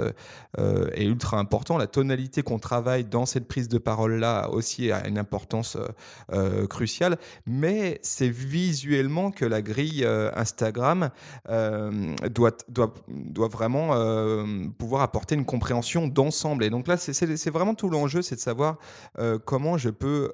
euh, 0.58 0.90
est 0.94 1.06
ultra 1.06 1.38
important. 1.38 1.78
La 1.78 1.88
tonalité 1.88 2.44
qu'on 2.44 2.60
travaille 2.60 3.06
dans 3.06 3.26
cette 3.26 3.48
prise 3.48 3.68
de 3.68 3.78
parole-là 3.78 4.50
aussi 4.50 4.92
a 4.92 5.08
une 5.08 5.18
importance 5.18 5.78
euh, 6.34 6.68
cruciale. 6.68 7.18
Mais 7.46 8.00
c'est 8.02 8.30
visuellement 8.30 9.32
que 9.32 9.46
la 9.46 9.62
grille 9.62 10.06
Instagram 10.36 11.10
doit, 11.48 12.58
doit, 12.70 12.94
doit 13.08 13.48
vraiment 13.48 13.94
pouvoir 14.78 15.02
apporter 15.02 15.36
une 15.36 15.46
compréhension 15.46 16.08
d'ensemble. 16.08 16.64
Et 16.64 16.70
donc 16.70 16.88
là, 16.88 16.98
c'est 16.98 17.50
vraiment 17.50 17.76
tout 17.76 17.90
l'enjeu, 17.90 18.22
c'est 18.22 18.36
de 18.36 18.40
savoir 18.40 18.78
comment 19.46 19.78
je 19.78 19.90
peux 19.90 20.34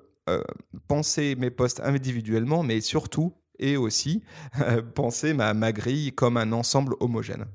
penser 0.87 1.35
mes 1.35 1.49
postes 1.49 1.81
individuellement, 1.83 2.63
mais 2.63 2.81
surtout 2.81 3.33
et 3.59 3.77
aussi 3.77 4.23
penser 4.95 5.33
ma, 5.33 5.53
ma 5.53 5.71
grille 5.71 6.11
comme 6.13 6.37
un 6.37 6.51
ensemble 6.51 6.95
homogène. 6.99 7.45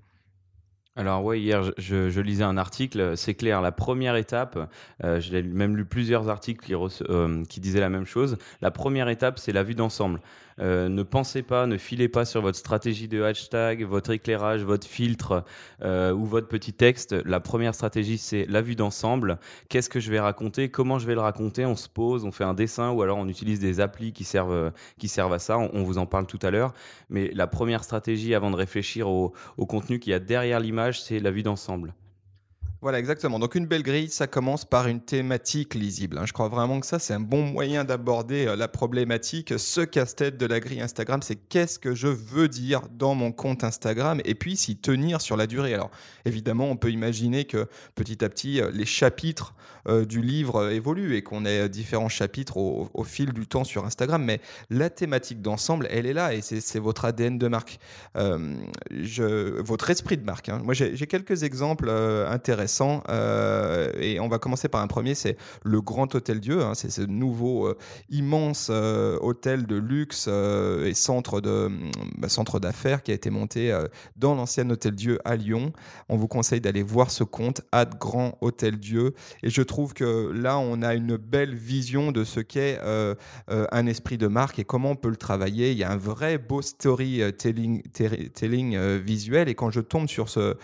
Alors 0.98 1.22
ouais, 1.24 1.38
hier 1.38 1.62
je, 1.76 2.20
lisais 2.20 2.42
un 2.42 2.56
article, 2.56 3.18
c'est 3.18 3.34
clair, 3.34 3.60
la 3.60 3.70
première 3.70 4.16
étape, 4.16 4.58
euh, 5.04 5.20
j'ai 5.20 5.42
même 5.42 5.76
lu 5.76 5.84
plusieurs 5.84 6.30
articles 6.30 6.64
qui, 6.64 6.74
euh, 6.74 7.44
qui 7.44 7.60
disaient 7.60 7.80
la 7.80 7.90
même 7.90 8.06
chose, 8.06 8.38
la 8.62 8.70
première 8.70 9.10
étape 9.10 9.38
c'est 9.38 9.52
la 9.52 9.62
vue 9.62 9.74
d'ensemble. 9.74 10.20
Euh, 10.58 10.88
ne 10.88 11.02
pensez 11.02 11.42
pas, 11.42 11.66
ne 11.66 11.76
filez 11.76 12.08
pas 12.08 12.24
sur 12.24 12.40
votre 12.40 12.58
stratégie 12.58 13.08
de 13.08 13.22
hashtag, 13.22 13.84
votre 13.84 14.10
éclairage, 14.10 14.62
votre 14.62 14.86
filtre 14.86 15.44
euh, 15.82 16.12
ou 16.12 16.24
votre 16.24 16.48
petit 16.48 16.72
texte. 16.72 17.12
La 17.24 17.40
première 17.40 17.74
stratégie, 17.74 18.18
c'est 18.18 18.46
la 18.48 18.62
vue 18.62 18.74
d'ensemble. 18.74 19.38
Qu'est-ce 19.68 19.90
que 19.90 20.00
je 20.00 20.10
vais 20.10 20.20
raconter? 20.20 20.70
Comment 20.70 20.98
je 20.98 21.06
vais 21.06 21.14
le 21.14 21.20
raconter? 21.20 21.66
On 21.66 21.76
se 21.76 21.88
pose, 21.88 22.24
on 22.24 22.32
fait 22.32 22.44
un 22.44 22.54
dessin 22.54 22.90
ou 22.90 23.02
alors 23.02 23.18
on 23.18 23.28
utilise 23.28 23.60
des 23.60 23.80
applis 23.80 24.12
qui 24.12 24.24
servent, 24.24 24.72
qui 24.98 25.08
servent 25.08 25.34
à 25.34 25.38
ça. 25.38 25.58
On, 25.58 25.82
vous 25.82 25.98
en 25.98 26.06
parle 26.06 26.26
tout 26.26 26.40
à 26.42 26.50
l'heure. 26.50 26.72
Mais 27.10 27.30
la 27.34 27.46
première 27.46 27.84
stratégie 27.84 28.34
avant 28.34 28.50
de 28.50 28.56
réfléchir 28.56 29.08
au, 29.08 29.32
au 29.56 29.66
contenu 29.66 29.98
qu'il 29.98 30.10
y 30.12 30.14
a 30.14 30.20
derrière 30.20 30.60
l'image, 30.60 31.02
c'est 31.02 31.20
la 31.20 31.30
vue 31.30 31.42
d'ensemble. 31.42 31.94
Voilà, 32.86 33.00
exactement. 33.00 33.40
Donc 33.40 33.56
une 33.56 33.66
belle 33.66 33.82
grille, 33.82 34.10
ça 34.10 34.28
commence 34.28 34.64
par 34.64 34.86
une 34.86 35.00
thématique 35.00 35.74
lisible. 35.74 36.18
Hein. 36.18 36.24
Je 36.24 36.32
crois 36.32 36.46
vraiment 36.46 36.78
que 36.78 36.86
ça, 36.86 37.00
c'est 37.00 37.14
un 37.14 37.18
bon 37.18 37.42
moyen 37.42 37.82
d'aborder 37.82 38.46
euh, 38.46 38.54
la 38.54 38.68
problématique. 38.68 39.54
Ce 39.58 39.80
casse-tête 39.80 40.38
de 40.38 40.46
la 40.46 40.60
grille 40.60 40.80
Instagram, 40.80 41.20
c'est 41.20 41.34
qu'est-ce 41.34 41.80
que 41.80 41.96
je 41.96 42.06
veux 42.06 42.46
dire 42.46 42.82
dans 42.96 43.16
mon 43.16 43.32
compte 43.32 43.64
Instagram 43.64 44.20
et 44.24 44.36
puis 44.36 44.56
s'y 44.56 44.76
tenir 44.76 45.20
sur 45.20 45.36
la 45.36 45.48
durée. 45.48 45.74
Alors 45.74 45.90
évidemment, 46.26 46.70
on 46.70 46.76
peut 46.76 46.92
imaginer 46.92 47.44
que 47.44 47.66
petit 47.96 48.24
à 48.24 48.28
petit, 48.28 48.60
euh, 48.60 48.70
les 48.72 48.86
chapitres 48.86 49.56
euh, 49.88 50.04
du 50.04 50.22
livre 50.22 50.70
évoluent 50.70 51.16
et 51.16 51.22
qu'on 51.22 51.44
ait 51.44 51.68
différents 51.68 52.08
chapitres 52.08 52.56
au, 52.56 53.02
fil 53.02 53.32
du 53.32 53.48
temps 53.48 53.64
sur 53.64 53.84
Instagram. 53.84 54.22
Mais 54.22 54.40
la 54.70 54.90
thématique 54.90 55.42
d'ensemble, 55.42 55.88
elle 55.90 56.06
est 56.06 56.12
là 56.12 56.34
et 56.34 56.40
c'est 56.40 56.78
votre 56.78 57.04
ADN 57.04 57.36
de 57.36 57.48
marque, 57.48 57.80
votre 58.14 59.90
esprit 59.90 60.18
de 60.18 60.24
marque. 60.24 60.50
Hein. 60.50 60.60
Moi, 60.62 60.74
j'ai 60.74 61.06
quelques 61.08 61.42
exemples 61.42 61.90
intéressants 61.90 62.75
intéressants. 62.80 63.02
et 64.00 64.20
on 64.20 64.28
va 64.28 64.38
commencer 64.38 64.68
par 64.68 64.80
un 64.80 64.86
premier, 64.86 65.14
c'est 65.14 65.36
le 65.64 65.80
Grand 65.80 66.14
Hôtel 66.14 66.40
Dieu. 66.40 66.62
Hein. 66.62 66.74
c'est 66.74 66.90
ce 66.90 67.02
nouveau 67.02 67.72
immense 68.10 68.70
hôtel 68.70 69.66
de 69.66 69.76
luxe 69.76 70.28
et 70.28 70.94
centre 70.94 71.40
de 71.40 71.70
bah, 72.18 72.28
centre 72.28 72.60
d'affaires 72.60 73.02
qui 73.02 73.12
a 73.12 73.14
été 73.14 73.30
monté 73.30 73.76
dans 74.16 74.34
l'ancien 74.34 74.68
Hôtel 74.70 74.94
Dieu 74.94 75.18
à 75.24 75.36
Lyon. 75.36 75.72
On 76.08 76.16
vous 76.16 76.28
conseille 76.28 76.60
d'aller 76.60 76.82
voir 76.82 77.10
ce 77.10 77.24
compte, 77.24 77.62
Ad 77.72 77.98
Grand 77.98 78.38
Hôtel 78.40 78.78
Dieu. 78.78 79.14
Et 79.42 79.50
je 79.50 79.62
trouve 79.62 79.94
que 79.94 80.30
là, 80.32 80.58
on 80.58 80.82
a 80.82 80.94
une 80.94 81.16
belle 81.16 81.54
vision 81.54 82.12
de 82.12 82.24
ce 82.24 82.40
qu'est 82.40 82.78
euh, 82.82 83.14
euh, 83.50 83.66
un 83.72 83.86
esprit 83.86 84.18
de 84.18 84.26
marque 84.26 84.58
et 84.58 84.64
comment 84.64 84.92
on 84.92 84.96
peut 84.96 85.08
le 85.08 85.16
travailler. 85.16 85.72
Il 85.72 85.78
y 85.78 85.84
a 85.84 85.90
un 85.90 85.96
vrai 85.96 86.38
beau 86.38 86.62
storytelling 86.62 87.82
telling, 87.92 88.76
euh, 88.76 89.00
visuel. 89.02 89.48
Et 89.48 89.54
quand 89.54 89.70
je 89.70 89.80
tombe 89.80 90.08
sur 90.08 90.28
ce, 90.28 90.56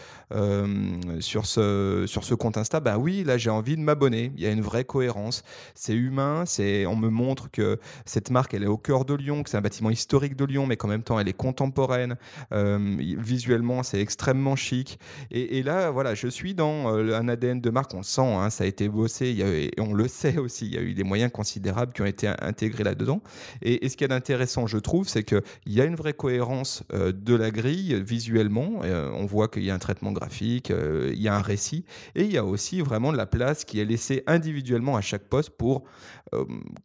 sur 1.20 1.46
ce, 1.46 2.01
sur 2.06 2.24
ce 2.24 2.34
compte 2.34 2.56
Insta, 2.56 2.80
bah 2.80 2.98
oui, 2.98 3.24
là, 3.24 3.38
j'ai 3.38 3.50
envie 3.50 3.76
de 3.76 3.82
m'abonner. 3.82 4.32
Il 4.36 4.42
y 4.42 4.46
a 4.46 4.50
une 4.50 4.60
vraie 4.60 4.84
cohérence. 4.84 5.42
C'est 5.74 5.94
humain. 5.94 6.44
C'est, 6.46 6.86
on 6.86 6.96
me 6.96 7.08
montre 7.08 7.50
que 7.50 7.78
cette 8.04 8.30
marque, 8.30 8.54
elle 8.54 8.64
est 8.64 8.68
au 8.68 8.78
cœur 8.78 9.04
de 9.04 9.14
Lyon, 9.14 9.42
que 9.42 9.50
c'est 9.50 9.56
un 9.56 9.62
bâtiment 9.62 9.90
historique 9.90 10.36
de 10.36 10.44
Lyon, 10.44 10.66
mais 10.66 10.76
qu'en 10.76 10.88
même 10.88 11.02
temps, 11.02 11.18
elle 11.18 11.28
est 11.28 11.32
contemporaine. 11.32 12.16
visuellement, 12.50 13.82
c'est 13.82 14.00
extrêmement 14.00 14.56
chic. 14.56 14.98
Et, 15.30 15.62
là, 15.62 15.90
voilà, 15.90 16.14
je 16.14 16.28
suis 16.28 16.54
dans 16.54 16.88
un 16.88 17.28
ADN 17.28 17.60
de 17.60 17.70
marque. 17.70 17.94
On 17.94 17.98
le 17.98 18.02
sent, 18.02 18.22
hein, 18.22 18.50
ça 18.50 18.64
a 18.64 18.66
été 18.66 18.88
bossé. 18.88 19.26
Et 19.26 19.80
on 19.80 19.94
le 19.94 20.08
sait 20.08 20.38
aussi. 20.38 20.66
Il 20.66 20.74
y 20.74 20.78
a 20.78 20.82
eu 20.82 20.94
des 20.94 21.04
moyens 21.04 21.30
considérables 21.32 21.92
qui 21.92 22.02
ont 22.02 22.06
été 22.06 22.28
intégrés 22.40 22.84
là-dedans. 22.84 23.20
Et, 23.62 23.88
ce 23.88 23.96
qui 23.96 24.04
est 24.04 24.12
intéressant, 24.12 24.66
je 24.66 24.78
trouve, 24.78 25.08
c'est 25.08 25.22
qu'il 25.22 25.42
y 25.66 25.80
a 25.80 25.84
une 25.84 25.96
vraie 25.96 26.14
cohérence 26.14 26.82
euh, 26.92 27.12
de 27.12 27.34
la 27.34 27.50
grille 27.50 28.02
visuellement. 28.02 28.80
Euh, 28.84 29.10
on 29.14 29.26
voit 29.26 29.48
qu'il 29.48 29.64
y 29.64 29.70
a 29.70 29.74
un 29.74 29.78
traitement 29.78 30.12
graphique, 30.12 30.70
euh, 30.70 31.10
il 31.12 31.20
y 31.20 31.28
a 31.28 31.34
un 31.34 31.42
récit, 31.42 31.81
et 32.14 32.24
il 32.24 32.32
y 32.32 32.38
a 32.38 32.44
aussi 32.44 32.80
vraiment 32.80 33.12
de 33.12 33.16
la 33.16 33.26
place 33.26 33.64
qui 33.64 33.80
est 33.80 33.84
laissée 33.84 34.22
individuellement 34.26 34.96
à 34.96 35.00
chaque 35.00 35.24
poste 35.24 35.50
pour 35.50 35.84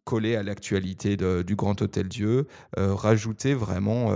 coller 0.04 0.36
à 0.36 0.42
l'actualité 0.42 1.16
du 1.16 1.56
Grand 1.56 1.80
Hôtel 1.80 2.08
Dieu, 2.08 2.46
rajouter 2.76 3.54
vraiment 3.54 4.12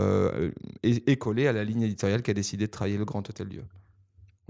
et, 0.83 1.11
et 1.11 1.17
coller 1.17 1.47
à 1.47 1.53
la 1.53 1.65
ligne 1.65 1.83
éditoriale 1.83 2.23
qu'a 2.23 2.35
décidé 2.35 2.67
de 2.67 2.71
travailler 2.71 2.99
le 2.99 3.07
Grand 3.07 3.27
Hôtel 3.29 3.49
Dieu. 3.49 3.63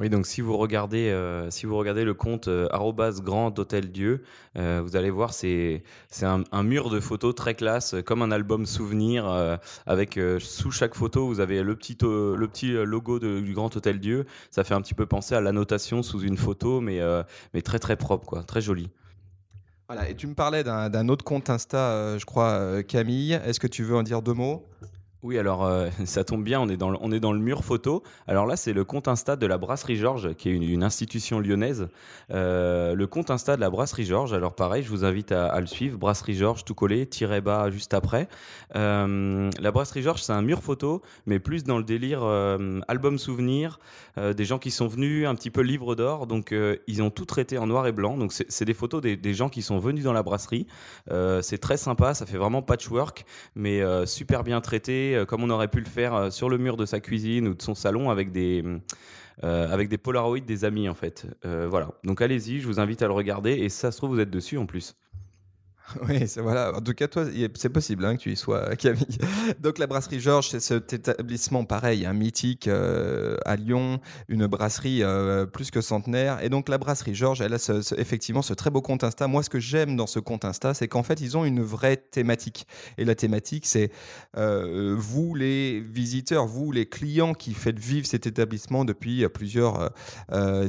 Oui, 0.03 0.11
donc 0.11 0.27
si 0.27 0.41
vous 0.41 0.57
regardez, 0.57 1.11
euh, 1.11 1.49
si 1.53 1.65
vous 1.65 1.77
regardez 1.77 2.03
le 2.03 2.13
compte 2.13 2.49
euh, 2.49 2.67
Grand 3.23 3.57
Hôtel 3.57 3.93
Dieu, 3.93 4.25
euh, 4.59 4.83
vous 4.85 4.97
allez 4.97 5.11
voir 5.11 5.33
c'est 5.33 5.85
un, 6.23 6.43
un, 6.51 6.63
mur 6.65 6.91
de 6.91 6.99
photos 6.99 7.37
très 7.37 7.55
classe, 7.55 7.95
comme 8.05 8.21
un 8.21 8.33
album 8.33 8.67
souvenir, 8.67 9.25
avec 9.87 10.19
sous 10.41 10.73
chaque 10.73 10.97
photo 10.97 11.29
vous 11.29 11.39
avez 11.39 11.63
le 11.63 11.77
petit 11.77 11.97
le 12.03 12.49
petit 12.49 12.73
logo 12.73 13.21
du 13.21 13.55
Grand 13.55 13.77
Hôtel 13.77 14.01
Dieu. 14.01 14.27
Ça 14.51 14.65
fait 14.65 14.75
un 14.75 14.81
petit 14.81 14.95
peu 14.95 15.07
penser 15.07 15.37
à 15.37 15.41
l'annotation 15.41 16.03
sous 16.03 16.23
une 16.23 16.37
photo, 16.37 16.81
mais 16.81 16.99
mais 17.55 17.63
très 17.63 17.79
très 17.79 17.95
propre 17.95 18.27
quoi, 18.27 18.43
très 18.43 18.61
joli. 18.61 18.91
Voilà, 19.87 20.09
et 20.09 20.17
tu 20.17 20.27
me 20.27 20.35
parlais 20.35 20.65
d'un 20.65 21.09
autre 21.11 21.25
compte 21.25 21.49
Insta, 21.49 22.19
je 22.19 22.25
crois, 22.25 22.83
Camille. 22.83 23.35
Est-ce 23.35 23.61
que 23.61 23.69
tu 23.69 23.85
veux 23.85 23.95
en 23.95 24.03
dire 24.03 24.21
deux 24.21 24.35
mots? 24.35 24.69
Oui, 25.23 25.39
alors 25.39 25.65
euh, 25.65 25.89
ça 26.05 26.25
tombe 26.25 26.43
bien, 26.43 26.61
on 26.61 26.69
est, 26.69 26.77
dans 26.77 26.91
le, 26.91 26.99
on 27.01 27.13
est 27.13 27.21
dans 27.21 27.33
le 27.33 27.39
mur 27.39 27.65
photo. 27.65 28.03
Alors 28.27 28.47
là, 28.47 28.57
c'est 28.57 28.73
le 28.73 28.85
compte 28.85 29.09
Insta 29.09 29.37
de 29.37 29.47
la 29.47 29.59
Brasserie 29.59 29.97
Georges, 29.97 30.35
qui 30.35 30.49
est 30.49 30.53
une, 30.53 30.83
institution 30.83 31.39
lyonnaise. 31.39 31.89
Euh, 32.33 32.95
le 32.95 33.07
compte 33.07 33.31
Insta 33.31 33.55
de 33.55 33.61
la 33.61 33.71
Brasserie 33.71 34.05
Georges, 34.05 34.33
alors 34.33 34.55
pareil, 34.55 34.83
je 34.83 34.89
vous 34.89 35.05
invite 35.05 35.31
à, 35.31 35.61
le 35.61 35.67
suivre. 35.67 35.97
Brasserie 35.97 36.35
Georges, 36.35 36.65
tout 36.65 36.75
collé, 36.75 37.07
tiré 37.07 37.41
bas 37.41 37.71
juste 37.71 37.95
après. 37.95 38.29
Euh, 38.75 39.49
la 39.61 39.71
Brasserie 39.71 40.03
Georges, 40.03 40.23
c'est 40.23 40.33
un 40.33 40.43
mur 40.43 40.61
photo, 40.61 41.03
mais 41.27 41.39
plus 41.39 41.63
dans 41.63 41.79
le 41.79 41.85
délire 41.85 42.23
album 42.89 43.19
souvenir, 43.19 43.79
des 44.17 44.45
gens 44.45 44.59
qui 44.59 44.71
sont 44.71 44.89
venus, 44.89 45.27
un 45.27 45.35
petit 45.35 45.51
peu 45.51 45.61
livre 45.61 45.95
d'or. 45.95 46.27
Donc 46.27 46.55
ils 46.87 47.03
ont 47.03 47.11
tout 47.11 47.25
traité 47.25 47.59
en 47.59 47.67
noir 47.67 47.87
et 47.87 47.93
blanc. 47.93 48.17
Donc 48.17 48.33
c'est 48.33 48.65
des 48.65 48.75
photos 48.75 49.01
des, 49.01 49.17
des, 49.17 49.35
gens 49.35 49.49
qui 49.49 49.63
sont 49.63 49.79
venus 49.79 50.05
dans 50.05 50.13
la 50.13 50.23
brasserie. 50.23 50.67
c'est 51.43 51.59
très 51.59 51.77
sympa, 51.77 52.15
ça 52.15 52.27
fait 52.27 52.39
vraiment 52.39 52.63
patchwork, 52.63 53.25
mais 53.55 53.83
super 54.07 54.43
bien 54.43 54.61
traité 54.61 55.12
euh, 55.15 55.25
comme 55.25 55.43
on 55.43 55.51
aurait 55.51 55.69
pu 55.69 55.79
le 55.79 55.87
faire 55.87 56.15
euh, 56.15 56.31
sur 56.31 56.49
le 56.49 56.59
mur 56.59 56.77
de 56.77 56.87
sa 56.87 57.01
cuisine 57.01 57.49
ou 57.49 57.55
de 57.55 57.63
son 57.63 57.75
salon 57.75 58.11
avec 58.11 58.33
des, 58.33 58.65
euh, 59.45 59.73
avec 59.73 59.89
des 59.89 59.99
Polaroids 59.99 60.41
des 60.41 60.65
amis 60.65 60.89
en 60.89 60.95
fait. 60.95 61.27
voilà. 61.43 61.89
Donc 62.05 62.21
allez-y, 62.21 62.61
je 62.61 62.67
vous 62.67 62.81
invite 62.81 63.03
à 63.03 63.07
le 63.07 63.13
regarder 63.13 63.53
et 63.53 63.69
ça 63.69 63.93
se 63.93 63.99
trouve 63.99 64.11
vous 64.11 64.21
êtes 64.21 64.31
dessus 64.31 64.59
en 64.59 64.67
plus. 64.67 64.95
Oui, 66.09 66.25
voilà. 66.37 66.75
En 66.77 66.81
tout 66.81 66.95
cas, 66.95 67.09
toi, 67.09 67.27
c'est 67.55 67.69
possible 67.69 68.05
hein, 68.05 68.17
que 68.17 68.23
tu 68.23 68.33
y 68.33 68.37
sois, 68.37 68.77
Camille. 68.77 69.19
Donc, 69.61 69.79
la 69.79 69.87
brasserie 69.87 70.21
Georges, 70.21 70.49
c'est 70.51 70.61
cet 70.61 70.93
établissement 70.93 71.65
pareil, 71.65 72.07
un 72.07 72.11
hein, 72.11 72.13
mythique 72.15 72.69
euh, 72.69 73.37
à 73.45 73.57
Lyon, 73.57 74.01
une 74.29 74.47
brasserie 74.47 75.03
euh, 75.03 75.47
plus 75.47 75.71
que 75.71 75.81
centenaire. 75.81 76.43
Et 76.43 76.49
donc, 76.49 76.69
la 76.69 76.79
brasserie 76.79 77.15
Georges, 77.15 77.41
elle 77.41 77.55
a 77.55 77.81
effectivement 77.97 78.43
ce 78.43 78.55
très 78.55 78.71
beau 78.71 78.81
compte 78.81 79.05
Insta. 79.05 79.27
Moi, 79.27 79.43
ce 79.43 79.51
que 79.51 79.61
j'aime 79.61 79.97
dans 79.97 80.07
ce 80.07 80.19
compte 80.19 80.45
Insta, 80.45 80.75
c'est 80.75 80.89
qu'en 80.89 81.03
fait, 81.03 81.21
ils 81.21 81.37
ont 81.37 81.45
une 81.45 81.63
vraie 81.63 81.97
thématique. 81.97 82.67
Et 82.99 83.05
la 83.05 83.15
thématique, 83.15 83.67
c'est 83.67 83.91
euh, 84.37 84.95
vous, 84.97 85.35
les 85.35 85.81
visiteurs, 85.81 86.47
vous, 86.47 86.73
les 86.73 86.87
clients 86.87 87.35
qui 87.35 87.55
faites 87.55 87.79
vivre 87.79 88.07
cet 88.07 88.27
établissement 88.27 88.85
depuis 88.85 89.27
plusieurs 89.29 89.91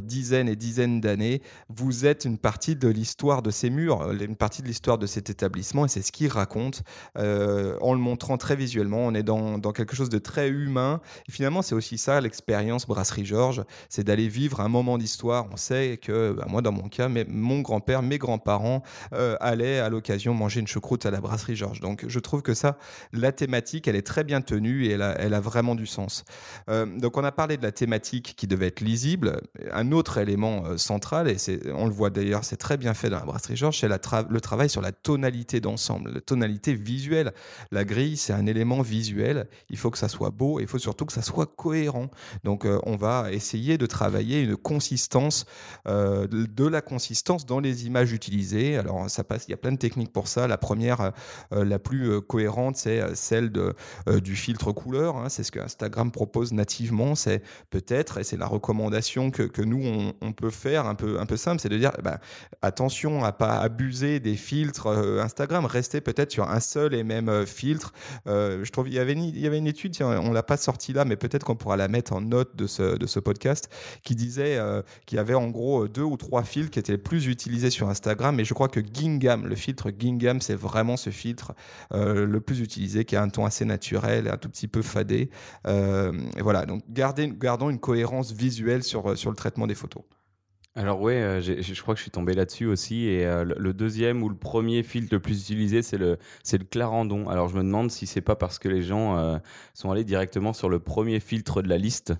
dizaines 0.02 0.48
et 0.48 0.56
dizaines 0.56 1.00
d'années, 1.00 1.42
vous 1.68 2.06
êtes 2.06 2.24
une 2.24 2.38
partie 2.38 2.76
de 2.76 2.88
l'histoire 2.88 3.42
de 3.42 3.50
ces 3.50 3.70
murs, 3.70 4.10
une 4.12 4.36
partie 4.36 4.62
de 4.62 4.66
l'histoire 4.66 4.98
de 4.98 5.03
cet 5.06 5.30
établissement 5.30 5.84
et 5.84 5.88
c'est 5.88 6.02
ce 6.02 6.12
qu'il 6.12 6.28
raconte 6.28 6.82
euh, 7.18 7.76
en 7.80 7.92
le 7.92 8.00
montrant 8.00 8.36
très 8.36 8.56
visuellement. 8.56 9.06
On 9.06 9.14
est 9.14 9.22
dans, 9.22 9.58
dans 9.58 9.72
quelque 9.72 9.96
chose 9.96 10.08
de 10.08 10.18
très 10.18 10.48
humain. 10.48 11.00
Et 11.28 11.32
finalement, 11.32 11.62
c'est 11.62 11.74
aussi 11.74 11.98
ça 11.98 12.20
l'expérience 12.20 12.86
Brasserie 12.86 13.24
Georges, 13.24 13.64
c'est 13.88 14.04
d'aller 14.04 14.28
vivre 14.28 14.60
un 14.60 14.68
moment 14.68 14.98
d'histoire. 14.98 15.46
On 15.52 15.56
sait 15.56 15.98
que, 16.00 16.32
bah, 16.32 16.46
moi 16.48 16.62
dans 16.62 16.72
mon 16.72 16.88
cas, 16.88 17.08
mais, 17.08 17.24
mon 17.28 17.60
grand-père, 17.60 18.02
mes 18.02 18.18
grands-parents 18.18 18.82
euh, 19.12 19.36
allaient 19.40 19.80
à 19.80 19.88
l'occasion 19.88 20.34
manger 20.34 20.60
une 20.60 20.66
choucroute 20.66 21.06
à 21.06 21.10
la 21.10 21.20
Brasserie 21.20 21.56
Georges. 21.56 21.80
Donc 21.80 22.04
je 22.06 22.18
trouve 22.18 22.42
que 22.42 22.54
ça, 22.54 22.78
la 23.12 23.32
thématique, 23.32 23.88
elle 23.88 23.96
est 23.96 24.06
très 24.06 24.24
bien 24.24 24.40
tenue 24.40 24.86
et 24.86 24.92
elle 24.92 25.02
a, 25.02 25.14
elle 25.18 25.34
a 25.34 25.40
vraiment 25.40 25.74
du 25.74 25.86
sens. 25.86 26.24
Euh, 26.68 26.86
donc 26.86 27.16
on 27.16 27.24
a 27.24 27.32
parlé 27.32 27.56
de 27.56 27.62
la 27.62 27.72
thématique 27.72 28.34
qui 28.36 28.46
devait 28.46 28.68
être 28.68 28.80
lisible. 28.80 29.40
Un 29.72 29.92
autre 29.92 30.18
élément 30.18 30.76
central, 30.76 31.28
et 31.28 31.36
on 31.74 31.86
le 31.86 31.92
voit 31.92 32.10
d'ailleurs, 32.10 32.44
c'est 32.44 32.56
très 32.56 32.76
bien 32.76 32.94
fait 32.94 33.10
dans 33.10 33.18
la 33.18 33.24
Brasserie 33.24 33.56
Georges, 33.56 33.78
c'est 33.80 33.88
le 33.88 34.40
travail 34.40 34.68
sur 34.68 34.80
la 34.80 34.92
tonalité 34.94 35.60
d'ensemble, 35.60 36.12
la 36.12 36.20
tonalité 36.20 36.74
visuelle. 36.74 37.32
La 37.70 37.84
grille, 37.84 38.16
c'est 38.16 38.32
un 38.32 38.46
élément 38.46 38.82
visuel. 38.82 39.48
Il 39.70 39.76
faut 39.76 39.90
que 39.90 39.98
ça 39.98 40.08
soit 40.08 40.30
beau 40.30 40.60
et 40.60 40.62
il 40.62 40.68
faut 40.68 40.78
surtout 40.78 41.04
que 41.04 41.12
ça 41.12 41.22
soit 41.22 41.46
cohérent. 41.46 42.10
Donc, 42.44 42.64
euh, 42.64 42.78
on 42.84 42.96
va 42.96 43.32
essayer 43.32 43.78
de 43.78 43.86
travailler 43.86 44.40
une 44.42 44.56
consistance, 44.56 45.46
euh, 45.86 46.26
de 46.28 46.66
la 46.66 46.80
consistance 46.80 47.46
dans 47.46 47.60
les 47.60 47.86
images 47.86 48.12
utilisées. 48.12 48.76
Alors, 48.76 49.08
ça 49.10 49.24
passe, 49.24 49.46
il 49.48 49.50
y 49.50 49.54
a 49.54 49.58
plein 49.58 49.72
de 49.72 49.78
techniques 49.78 50.12
pour 50.12 50.28
ça. 50.28 50.46
La 50.46 50.58
première, 50.58 51.12
euh, 51.52 51.64
la 51.64 51.78
plus 51.78 52.20
cohérente, 52.22 52.76
c'est 52.76 53.14
celle 53.14 53.50
de, 53.50 53.74
du 54.22 54.36
filtre 54.36 54.72
couleur. 54.72 55.16
Hein. 55.16 55.28
C'est 55.28 55.42
ce 55.42 55.52
que 55.52 55.60
Instagram 55.60 56.10
propose 56.10 56.52
nativement. 56.52 57.14
C'est 57.14 57.42
peut-être, 57.70 58.18
et 58.18 58.24
c'est 58.24 58.36
la 58.36 58.46
recommandation 58.46 59.30
que, 59.30 59.42
que 59.42 59.62
nous, 59.62 59.82
on, 60.20 60.32
peut 60.32 60.50
faire 60.50 60.86
un 60.86 60.94
peu, 60.94 61.20
un 61.20 61.26
peu 61.26 61.36
simple, 61.36 61.60
c'est 61.60 61.68
de 61.68 61.78
dire, 61.78 61.92
ben, 62.02 62.18
attention 62.62 63.24
à 63.24 63.32
pas 63.32 63.58
abuser 63.58 64.20
des 64.20 64.36
filtres 64.36 64.83
euh, 64.86 65.22
Instagram, 65.22 65.64
rester 65.66 66.00
peut-être 66.00 66.32
sur 66.32 66.48
un 66.48 66.60
seul 66.60 66.94
et 66.94 67.04
même 67.04 67.28
euh, 67.28 67.46
filtre. 67.46 67.92
Euh, 68.26 68.64
je 68.64 68.72
trouve 68.72 68.88
il 68.88 68.94
y 68.94 68.98
avait 68.98 69.12
une, 69.12 69.24
il 69.24 69.38
y 69.38 69.46
avait 69.46 69.58
une 69.58 69.66
étude, 69.66 69.96
on 70.00 70.32
l'a 70.32 70.42
pas 70.42 70.56
sortie 70.56 70.92
là, 70.92 71.04
mais 71.04 71.16
peut-être 71.16 71.44
qu'on 71.44 71.56
pourra 71.56 71.76
la 71.76 71.88
mettre 71.88 72.12
en 72.12 72.20
note 72.20 72.56
de 72.56 72.66
ce, 72.66 72.96
de 72.96 73.06
ce 73.06 73.20
podcast, 73.20 73.70
qui 74.02 74.14
disait 74.14 74.58
qu'il 75.06 75.16
y 75.16 75.18
avait 75.18 75.34
en 75.34 75.48
gros 75.48 75.88
deux 75.88 76.02
ou 76.02 76.16
trois 76.16 76.42
filtres 76.42 76.70
qui 76.70 76.78
étaient 76.78 76.92
les 76.92 76.98
plus 76.98 77.26
utilisés 77.26 77.70
sur 77.70 77.88
Instagram. 77.88 78.38
Et 78.40 78.44
je 78.44 78.54
crois 78.54 78.68
que 78.68 78.80
Gingham, 78.80 79.46
le 79.46 79.54
filtre 79.54 79.90
Gingham, 79.96 80.40
c'est 80.40 80.54
vraiment 80.54 80.96
ce 80.96 81.10
filtre 81.10 81.52
le 81.92 82.38
plus 82.38 82.60
utilisé, 82.60 83.04
qui 83.04 83.16
a 83.16 83.22
un 83.22 83.28
ton 83.28 83.44
assez 83.44 83.64
naturel, 83.64 84.28
un 84.28 84.36
tout 84.36 84.48
petit 84.48 84.68
peu 84.68 84.82
fadé. 84.82 85.30
voilà, 85.64 86.66
donc 86.66 86.82
gardons 86.88 87.70
une 87.70 87.80
cohérence 87.80 88.32
visuelle 88.32 88.82
sur, 88.82 89.16
sur 89.16 89.30
le 89.30 89.36
traitement 89.36 89.66
des 89.66 89.74
photos. 89.74 90.02
Alors 90.76 91.00
ouais, 91.00 91.22
euh, 91.22 91.40
je 91.40 91.82
crois 91.82 91.94
que 91.94 91.98
je 91.98 92.02
suis 92.02 92.10
tombé 92.10 92.34
là-dessus 92.34 92.66
aussi. 92.66 93.06
Et 93.06 93.24
euh, 93.24 93.44
le, 93.44 93.72
deuxième 93.72 94.24
ou 94.24 94.28
le 94.28 94.34
premier 94.34 94.82
filtre 94.82 95.08
le 95.12 95.20
plus 95.20 95.40
utilisé, 95.40 95.82
c'est 95.82 95.98
le, 95.98 96.18
c'est 96.42 96.58
le 96.58 96.64
Clarendon. 96.64 97.28
Alors 97.28 97.48
je 97.48 97.54
me 97.56 97.62
demande 97.62 97.92
si 97.92 98.08
c'est 98.08 98.20
pas 98.20 98.34
parce 98.34 98.58
que 98.58 98.68
les 98.68 98.82
gens 98.82 99.16
euh, 99.16 99.38
sont 99.72 99.92
allés 99.92 100.02
directement 100.02 100.52
sur 100.52 100.68
le 100.68 100.80
premier 100.80 101.20
filtre 101.20 101.62
de 101.62 101.68
la 101.68 101.78
liste 101.78 102.14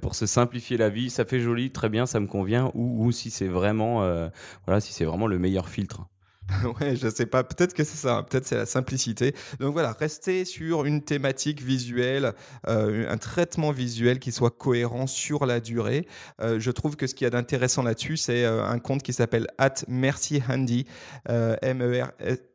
pour 0.00 0.14
se 0.14 0.26
simplifier 0.26 0.76
la 0.76 0.88
vie. 0.88 1.10
Ça 1.10 1.24
fait 1.24 1.40
joli, 1.40 1.72
très 1.72 1.88
bien, 1.88 2.06
ça 2.06 2.20
me 2.20 2.28
convient. 2.28 2.70
Ou, 2.74 3.06
ou 3.06 3.12
si 3.12 3.30
c'est 3.30 3.48
vraiment, 3.48 4.00
voilà, 4.66 4.80
si 4.80 4.92
c'est 4.92 5.04
vraiment 5.04 5.26
le 5.26 5.38
meilleur 5.38 5.68
filtre. 5.68 6.06
ouais, 6.80 6.96
je 6.96 7.08
sais 7.08 7.26
pas. 7.26 7.44
Peut-être 7.44 7.74
que 7.74 7.84
c'est 7.84 7.96
ça. 7.96 8.18
Hein. 8.18 8.22
Peut-être 8.22 8.46
c'est 8.46 8.56
la 8.56 8.66
simplicité. 8.66 9.34
Donc 9.58 9.72
voilà, 9.72 9.92
restez 9.92 10.44
sur 10.44 10.84
une 10.84 11.02
thématique 11.02 11.62
visuelle, 11.62 12.32
euh, 12.68 13.10
un 13.10 13.18
traitement 13.18 13.70
visuel 13.72 14.18
qui 14.18 14.32
soit 14.32 14.50
cohérent 14.50 15.06
sur 15.06 15.46
la 15.46 15.60
durée. 15.60 16.06
Euh, 16.40 16.58
je 16.58 16.70
trouve 16.70 16.96
que 16.96 17.06
ce 17.06 17.14
qu'il 17.14 17.24
y 17.24 17.28
a 17.28 17.30
d'intéressant 17.30 17.82
là-dessus, 17.82 18.16
c'est 18.16 18.44
euh, 18.44 18.64
un 18.64 18.78
compte 18.78 19.02
qui 19.02 19.12
s'appelle 19.12 19.46
at 19.58 19.74
Merci 19.88 20.42
Handy, 20.48 20.86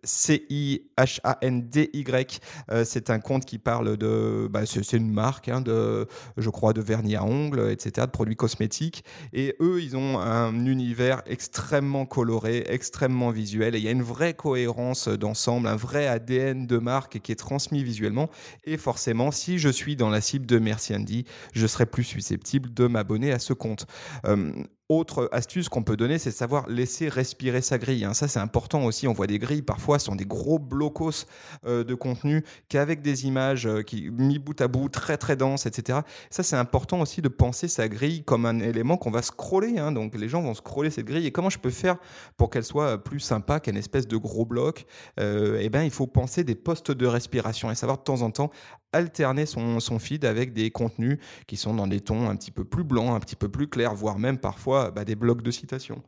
M-E-R-C-I-H-A-N-D-Y. 0.06 2.40
c'est 2.84 3.10
un 3.10 3.20
compte 3.20 3.46
qui 3.46 3.58
parle 3.58 3.98
de, 3.98 4.48
bah, 4.50 4.66
c'est 4.66 4.94
une 4.94 5.12
marque 5.12 5.50
hein, 5.50 5.62
de, 5.62 6.08
je 6.38 6.50
crois, 6.50 6.74
de 6.74 6.82
vernis 6.82 7.16
à 7.16 7.24
ongles, 7.24 7.72
etc., 7.72 8.08
de 8.08 8.12
produits 8.12 8.36
cosmétiques. 8.36 9.04
Et 9.34 9.56
eux, 9.60 9.82
ils 9.82 9.98
ont 9.98 10.20
un 10.20 10.66
univers 10.66 11.22
extrêmement 11.26 12.06
coloré, 12.06 12.64
extrêmement 12.68 13.32
visuel. 13.32 13.76
Et 13.76 13.80
il 13.80 13.84
y 13.84 13.88
a 13.88 13.92
une 13.92 14.04
vraie 14.04 14.34
cohérence 14.34 15.08
d'ensemble, 15.08 15.68
un 15.68 15.76
vrai 15.76 16.08
ADN 16.08 16.68
de 16.68 16.78
marque 16.78 17.20
qui 17.20 17.32
est 17.32 17.36
transmis 17.36 17.84
visuellement. 17.84 18.30
Et 18.64 18.78
forcément, 18.78 19.32
si 19.32 19.60
je 19.60 19.70
suis 19.70 19.96
dans 19.96 20.10
la 20.10 20.22
cible 20.22 20.46
de 20.46 20.60
Merci 20.60 20.96
Andy, 20.96 21.26
je 21.54 21.68
serai 21.68 21.86
plus 21.86 22.04
susceptible 22.04 22.74
de 22.74 22.88
m'abonner 22.88 23.32
à 23.32 23.40
ce 23.40 23.54
compte. 23.54 23.88
Euh, 24.26 24.52
autre 24.90 25.30
astuce 25.32 25.68
qu'on 25.68 25.82
peut 25.82 25.98
donner, 25.98 26.20
c'est 26.20 26.30
de 26.30 26.36
savoir 26.36 26.68
laisser 26.70 27.10
respirer 27.10 27.62
sa 27.62 27.80
grille. 27.80 28.06
Hein. 28.06 28.14
Ça, 28.14 28.28
c'est 28.28 28.40
important 28.40 28.84
aussi. 28.86 29.08
On 29.08 29.14
voit 29.14 29.26
des 29.26 29.40
grilles, 29.40 29.64
parfois, 29.64 29.98
sont 29.98 30.16
des 30.16 30.26
gros 30.26 30.60
blocos 30.60 31.26
euh, 31.66 31.84
de 31.84 31.96
contenu 31.96 32.44
qu'avec 32.70 33.02
des 33.02 33.26
images 33.26 33.66
euh, 33.66 33.82
qui 33.82 34.12
mis 34.12 34.38
bout 34.38 34.60
à 34.62 34.68
bout, 34.68 34.90
très 34.90 35.18
très 35.18 35.36
denses, 35.36 35.66
etc. 35.66 36.00
Ça, 36.30 36.44
c'est 36.44 36.56
important 36.56 37.02
aussi 37.02 37.22
de 37.22 37.30
penser 37.30 37.68
sa 37.68 37.88
grille 37.88 38.24
comme 38.24 38.46
un 38.46 38.60
élément 38.60 38.98
qu'on 38.98 39.12
va 39.12 39.24
scroller. 39.24 39.80
Hein. 39.80 39.92
Donc, 39.92 40.14
les 40.16 40.30
gens 40.30 40.42
vont 40.42 40.54
scroller 40.54 40.92
cette 40.92 41.06
grille. 41.06 41.26
Et 41.26 41.32
comment 41.32 41.50
je 41.50 41.60
peux 41.60 41.72
faire 41.72 41.98
pour 42.38 42.52
qu'elle 42.52 42.64
soit 42.64 43.04
plus 43.04 43.20
sympa 43.20 43.60
qu'une 43.60 43.78
espèce 43.78 44.08
de 44.08 44.18
gros 44.18 44.46
bloc 44.46 44.86
euh, 45.20 45.58
Eh 45.62 45.70
bien, 45.70 45.84
il 45.84 45.92
faut 45.92 46.08
penser 46.08 46.44
des 46.44 46.56
postes 46.56 46.92
de 46.92 47.08
respiration 47.08 47.72
et 47.72 47.76
savoir 47.76 47.98
de 47.98 48.04
temps 48.04 48.22
en 48.22 48.30
temps 48.30 48.52
alterner 48.96 49.46
son, 49.46 49.80
son 49.80 50.00
feed 50.00 50.26
avec 50.26 50.54
des 50.54 50.72
contenus 50.72 51.20
qui 51.48 51.58
sont 51.58 51.74
dans 51.74 51.88
des 51.88 52.00
tons 52.00 52.30
un 52.30 52.36
petit 52.36 52.52
peu 52.52 52.64
plus 52.64 52.84
blancs, 52.84 53.16
un 53.16 53.20
petit 53.20 53.36
peu 53.36 53.50
plus 53.50 53.68
clairs, 53.68 53.94
voire 53.94 54.18
même 54.18 54.38
parfois 54.38 54.92
bah, 54.92 55.06
des 55.06 55.16
blocs 55.16 55.42
de 55.42 55.52
citations. 55.52 56.02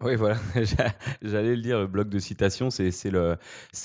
Oui, 0.00 0.14
voilà, 0.14 0.36
j'allais 1.22 1.56
le 1.56 1.60
dire, 1.60 1.80
le 1.80 1.88
bloc 1.88 2.08
de 2.08 2.20
citation, 2.20 2.70
c'est 2.70 3.10
le, 3.10 3.36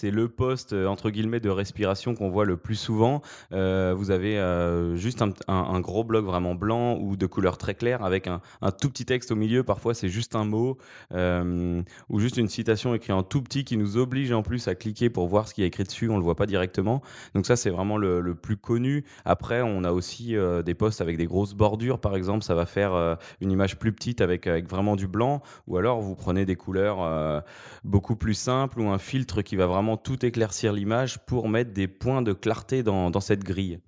le 0.03 0.27
poste, 0.27 0.74
euh, 0.74 0.86
entre 0.86 1.10
guillemets, 1.10 1.39
de 1.39 1.50
respiration 1.50 2.13
qu'on 2.13 2.29
voit 2.29 2.46
le 2.46 2.55
plus 2.55 2.75
souvent. 2.75 3.24
Euh, 3.51 3.96
vous 3.98 4.12
avez 4.12 4.38
euh, 4.38 4.96
juste 4.96 5.24
un, 5.48 5.79
gros 5.79 6.03
bloc 6.03 6.24
vraiment 6.24 6.53
blanc 6.53 7.00
ou 7.00 7.15
de 7.15 7.25
couleur 7.25 7.58
très 7.58 7.74
claire 7.74 8.03
avec 8.03 8.27
un, 8.27 8.41
tout 8.79 8.91
petit 8.91 9.05
texte 9.05 9.32
au 9.32 9.36
milieu. 9.36 9.63
Parfois, 9.63 9.96
c'est 9.96 10.08
juste 10.08 10.36
un 10.36 10.46
mot 10.46 10.77
ou 11.12 12.20
juste 12.20 12.38
une 12.38 12.48
citation 12.48 12.93
écrite 12.93 13.10
en 13.10 13.24
tout 13.24 13.41
petit 13.41 13.63
qui 13.63 13.75
nous 13.75 13.98
oblige 13.98 14.32
en 14.34 14.43
plus 14.43 14.67
à 14.67 14.75
cliquer 14.75 15.10
pour 15.10 15.27
voir 15.27 15.48
ce 15.48 15.55
qui 15.55 15.63
est 15.63 15.67
écrit 15.67 15.84
dessus. 15.84 16.10
On 16.10 16.17
le 16.17 16.24
voit 16.24 16.36
pas 16.36 16.46
directement. 16.46 17.01
Donc 17.34 17.48
ça, 17.48 17.55
c'est 17.55 17.72
vraiment 17.72 17.98
le, 17.98 18.22
le, 18.22 18.36
plus 18.36 18.58
connu. 18.58 19.03
Après, 19.25 19.63
on 19.63 19.84
a 19.84 19.91
aussi 19.91 20.36
des 20.63 20.75
postes 20.75 21.01
avec 21.01 21.17
des 21.17 21.25
grosses 21.25 21.55
bordures, 21.55 22.00
par 22.00 22.15
exemple. 22.15 22.43
Ça 22.43 22.53
va 22.53 22.67
faire 22.67 23.17
une 23.41 23.51
image 23.51 23.79
plus 23.79 23.93
petite 23.93 24.22
avec, 24.22 24.46
avec 24.46 24.70
vraiment 24.70 24.96
du 24.96 25.08
blanc 25.08 25.41
ou 25.65 25.77
alors 25.77 26.02
vous 26.03 26.15
prenez 26.15 26.45
des 26.45 26.55
couleurs 26.55 27.01
euh, 27.01 27.41
beaucoup 27.83 28.15
plus 28.15 28.33
simples 28.33 28.79
ou 28.79 28.89
un 28.89 28.98
filtre 28.98 29.41
qui 29.41 29.55
va 29.55 29.65
vraiment 29.65 29.98
tout 29.98 30.25
éclaircir 30.25 30.74
l'image 30.74 31.25
pour 31.25 31.50
mettre 31.50 31.74
des 31.74 31.88
points 31.88 32.22
de 32.22 32.33
clarté 32.33 32.83
dans 32.83 33.19
cette 33.19 33.43
grille. 33.43 33.79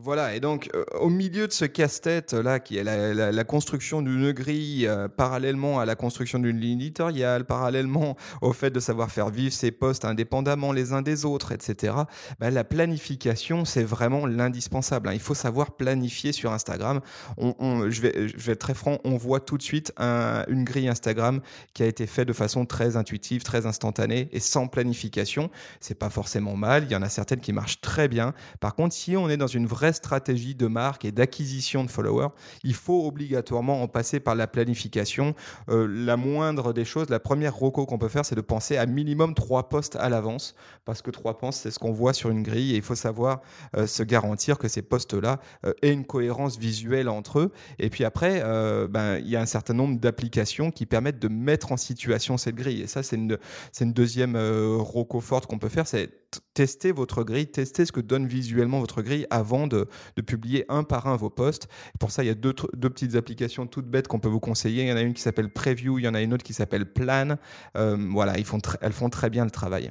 Voilà, 0.00 0.36
et 0.36 0.38
donc 0.38 0.70
euh, 0.76 0.84
au 1.00 1.08
milieu 1.08 1.48
de 1.48 1.52
ce 1.52 1.64
casse-tête 1.64 2.32
là, 2.32 2.60
qui 2.60 2.78
est 2.78 2.84
la, 2.84 3.44
construction 3.44 4.00
d'une 4.00 4.30
grille 4.30 4.86
euh, 4.86 5.08
parallèlement 5.08 5.80
à 5.80 5.86
la 5.86 5.96
construction 5.96 6.38
d'une 6.38 6.60
ligne 6.60 6.78
éditoriale, 6.78 7.44
parallèlement 7.44 8.16
au 8.40 8.52
fait 8.52 8.70
de 8.70 8.78
savoir 8.78 9.10
faire 9.10 9.28
vivre 9.28 9.52
ses 9.52 9.72
postes 9.72 10.04
indépendamment 10.04 10.70
les 10.70 10.92
uns 10.92 11.02
des 11.02 11.24
autres, 11.24 11.50
etc., 11.50 11.94
bah, 12.38 12.52
la 12.52 12.62
planification, 12.62 13.64
c'est 13.64 13.82
vraiment 13.82 14.24
l'indispensable. 14.24 15.08
Hein. 15.08 15.14
Il 15.14 15.20
faut 15.20 15.34
savoir 15.34 15.72
planifier 15.72 16.30
sur 16.30 16.52
Instagram. 16.52 17.00
On, 17.36 17.90
je, 17.90 18.00
vais, 18.00 18.28
je, 18.28 18.36
vais, 18.36 18.52
être 18.52 18.60
très 18.60 18.74
franc, 18.74 18.98
on 19.02 19.16
voit 19.16 19.40
tout 19.40 19.58
de 19.58 19.62
suite 19.62 19.92
une 19.98 20.62
grille 20.62 20.88
Instagram 20.88 21.40
qui 21.74 21.82
a 21.82 21.86
été 21.86 22.06
faite 22.06 22.28
de 22.28 22.32
façon 22.32 22.66
très 22.66 22.96
intuitive, 22.96 23.42
très 23.42 23.66
instantanée 23.66 24.28
et 24.30 24.38
sans 24.38 24.68
planification. 24.68 25.50
C'est 25.80 25.98
pas 25.98 26.10
forcément 26.10 26.54
mal, 26.54 26.84
il 26.84 26.92
y 26.92 26.96
en 26.96 27.02
a 27.02 27.08
certaines 27.08 27.40
qui 27.40 27.52
marchent 27.52 27.80
très 27.80 28.06
bien. 28.06 28.32
Par 28.60 28.76
contre, 28.76 28.94
si 28.94 29.16
on 29.16 29.28
est 29.28 29.36
dans 29.36 29.48
une 29.48 29.66
vraie 29.66 29.87
stratégie 29.92 30.54
de 30.54 30.66
marque 30.66 31.04
et 31.04 31.12
d'acquisition 31.12 31.84
de 31.84 31.90
followers, 31.90 32.28
il 32.64 32.74
faut 32.74 33.06
obligatoirement 33.06 33.82
en 33.82 33.88
passer 33.88 34.20
par 34.20 34.34
la 34.34 34.46
planification. 34.46 35.34
Euh, 35.68 35.86
la 35.88 36.16
moindre 36.16 36.72
des 36.72 36.84
choses, 36.84 37.08
la 37.08 37.20
première 37.20 37.54
roco 37.54 37.86
qu'on 37.86 37.98
peut 37.98 38.08
faire, 38.08 38.24
c'est 38.24 38.34
de 38.34 38.40
penser 38.40 38.76
à 38.76 38.86
minimum 38.86 39.34
trois 39.34 39.68
postes 39.68 39.96
à 39.96 40.08
l'avance, 40.08 40.54
parce 40.84 41.02
que 41.02 41.10
trois 41.10 41.38
postes, 41.38 41.62
c'est 41.62 41.70
ce 41.70 41.78
qu'on 41.78 41.92
voit 41.92 42.12
sur 42.12 42.30
une 42.30 42.42
grille, 42.42 42.74
et 42.74 42.76
il 42.76 42.82
faut 42.82 42.94
savoir 42.94 43.40
euh, 43.76 43.86
se 43.86 44.02
garantir 44.02 44.58
que 44.58 44.68
ces 44.68 44.82
postes-là 44.82 45.40
euh, 45.64 45.72
aient 45.82 45.92
une 45.92 46.04
cohérence 46.04 46.58
visuelle 46.58 47.08
entre 47.08 47.40
eux. 47.40 47.52
Et 47.78 47.90
puis 47.90 48.04
après, 48.04 48.42
ben, 48.88 49.18
il 49.18 49.28
y 49.28 49.36
a 49.36 49.40
un 49.40 49.46
certain 49.46 49.74
nombre 49.74 49.98
d'applications 49.98 50.70
qui 50.70 50.86
permettent 50.86 51.18
de 51.18 51.28
mettre 51.28 51.72
en 51.72 51.76
situation 51.76 52.36
cette 52.36 52.54
grille. 52.54 52.82
Et 52.82 52.86
ça, 52.86 53.02
c'est 53.02 53.16
une, 53.16 53.38
une 53.80 53.92
deuxième 53.92 54.36
roco 54.36 55.20
forte 55.20 55.46
qu'on 55.46 55.58
peut 55.58 55.68
faire, 55.68 55.86
c'est 55.86 56.10
tester 56.54 56.92
votre 56.92 57.22
grille, 57.24 57.46
tester 57.46 57.84
ce 57.84 57.92
que 57.92 58.00
donne 58.00 58.26
visuellement 58.26 58.80
votre 58.80 59.02
grille 59.02 59.26
avant 59.30 59.66
de, 59.66 59.88
publier 60.26 60.64
un 60.68 60.82
par 60.82 61.06
un 61.06 61.16
vos 61.16 61.30
posts. 61.30 61.68
pour 61.98 62.10
ça, 62.10 62.22
il 62.24 62.26
y 62.26 62.30
a 62.30 62.34
deux, 62.34 62.52
petites 62.52 63.14
applications 63.14 63.66
toutes 63.66 63.86
bêtes 63.86 64.08
qu'on 64.08 64.20
peut 64.20 64.28
vous 64.28 64.40
conseiller. 64.40 64.82
Il 64.82 64.88
y 64.88 64.92
en 64.92 64.96
a 64.96 65.02
une 65.02 65.14
qui 65.14 65.22
s'appelle 65.22 65.50
Preview, 65.50 65.98
il 65.98 66.04
y 66.04 66.08
en 66.08 66.14
a 66.14 66.20
une 66.20 66.34
autre 66.34 66.44
qui 66.44 66.54
s'appelle 66.54 66.86
Plan. 66.86 67.36
Euh, 67.76 67.96
voilà, 68.10 68.38
ils 68.38 68.44
font 68.44 68.60
elles 68.80 68.92
font 68.92 69.10
très 69.10 69.30
bien 69.30 69.44
le 69.44 69.50
travail. 69.50 69.90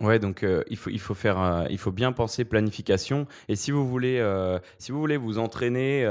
Ouais, 0.00 0.18
donc 0.18 0.44
euh, 0.44 0.64
il 0.70 0.78
faut 0.78 1.14
faire 1.14 1.38
euh, 1.38 1.64
il 1.68 1.76
faut 1.76 1.92
bien 1.92 2.12
penser 2.12 2.46
planification 2.46 3.26
et 3.50 3.56
si 3.56 3.70
vous 3.70 3.86
voulez 3.86 4.24
si 4.78 4.92
vous 4.92 4.98
voulez 4.98 5.18
vous 5.18 5.38
entraîner 5.38 6.06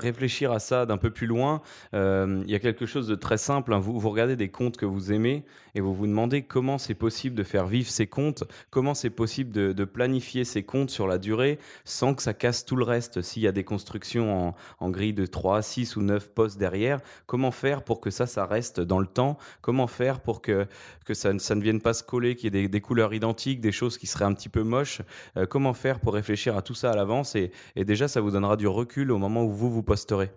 réfléchir 0.00 0.52
à 0.52 0.60
ça 0.60 0.86
d'un 0.86 0.96
peu 0.96 1.10
plus 1.10 1.26
loin 1.26 1.60
il 1.92 2.44
y 2.46 2.54
a 2.54 2.60
quelque 2.60 2.86
chose 2.86 3.08
de 3.08 3.16
très 3.16 3.38
simple 3.38 3.74
hein. 3.74 3.80
vous 3.80 3.98
vous 3.98 4.10
regardez 4.10 4.36
des 4.36 4.48
comptes 4.48 4.76
que 4.76 4.86
vous 4.86 5.12
aimez 5.12 5.44
et 5.74 5.80
vous 5.80 5.94
vous 5.94 6.06
demandez 6.06 6.42
comment 6.42 6.78
c'est 6.78 6.94
possible 6.94 7.34
de 7.36 7.42
faire 7.42 7.66
vivre 7.66 7.88
ces 7.88 8.06
comptes 8.06 8.44
comment 8.70 8.94
c'est 8.94 9.10
possible 9.10 9.52
de, 9.52 9.84
planifier 9.84 10.44
ces 10.44 10.62
comptes 10.62 10.90
sur 10.90 11.06
la 11.06 11.18
durée 11.18 11.58
sans 11.84 12.14
que 12.14 12.22
ça 12.22 12.34
casse 12.34 12.64
tout 12.64 12.76
le 12.76 12.84
reste. 12.84 13.20
S'il 13.20 13.42
y 13.42 13.46
a 13.46 13.52
des 13.52 13.64
constructions 13.64 14.54
en, 14.78 14.90
grille 14.90 15.12
de 15.12 15.26
3 15.26 15.60
6 15.62 15.96
ou 15.96 16.02
9 16.02 16.30
postes 16.30 16.58
derrière 16.58 17.00
comment 17.26 17.50
faire 17.50 17.82
pour 17.82 18.00
que 18.00 18.10
ça 18.10 18.26
ça 18.26 18.46
reste 18.46 18.80
dans 18.80 18.98
le 18.98 19.06
temps? 19.06 19.38
Comment 19.60 19.86
faire 19.86 20.20
pour 20.20 20.40
que 20.40 20.66
que 21.04 21.14
ça, 21.14 21.32
ne 21.32 21.60
vienne 21.60 21.80
pas 21.80 21.94
se 21.94 22.04
coller 22.04 22.36
qu'il 22.36 22.54
y 22.54 22.58
ait 22.58 22.68
des, 22.68 22.80
couleurs 22.80 23.12
identiques 23.12 23.60
des 23.60 23.72
choses 23.72 23.98
qui 23.98 24.06
seraient 24.06 24.24
un 24.24 24.34
petit 24.34 24.48
peu 24.48 24.62
moches? 24.62 25.02
Euh, 25.36 25.46
comment 25.46 25.74
faire 25.74 26.00
pour 26.00 26.14
réfléchir 26.14 26.56
à 26.56 26.62
tout 26.62 26.74
ça 26.74 26.92
à 26.92 26.96
l'avance? 26.96 27.34
Et 27.34 27.50
déjà 27.76 28.08
ça 28.08 28.20
vous 28.20 28.30
donnera 28.30 28.56
du 28.56 28.68
recul 28.68 29.10
au 29.10 29.18
moment 29.18 29.44
où 29.44 29.50
vous 29.50 29.70
vous 29.70 29.82
posterez 29.82 30.30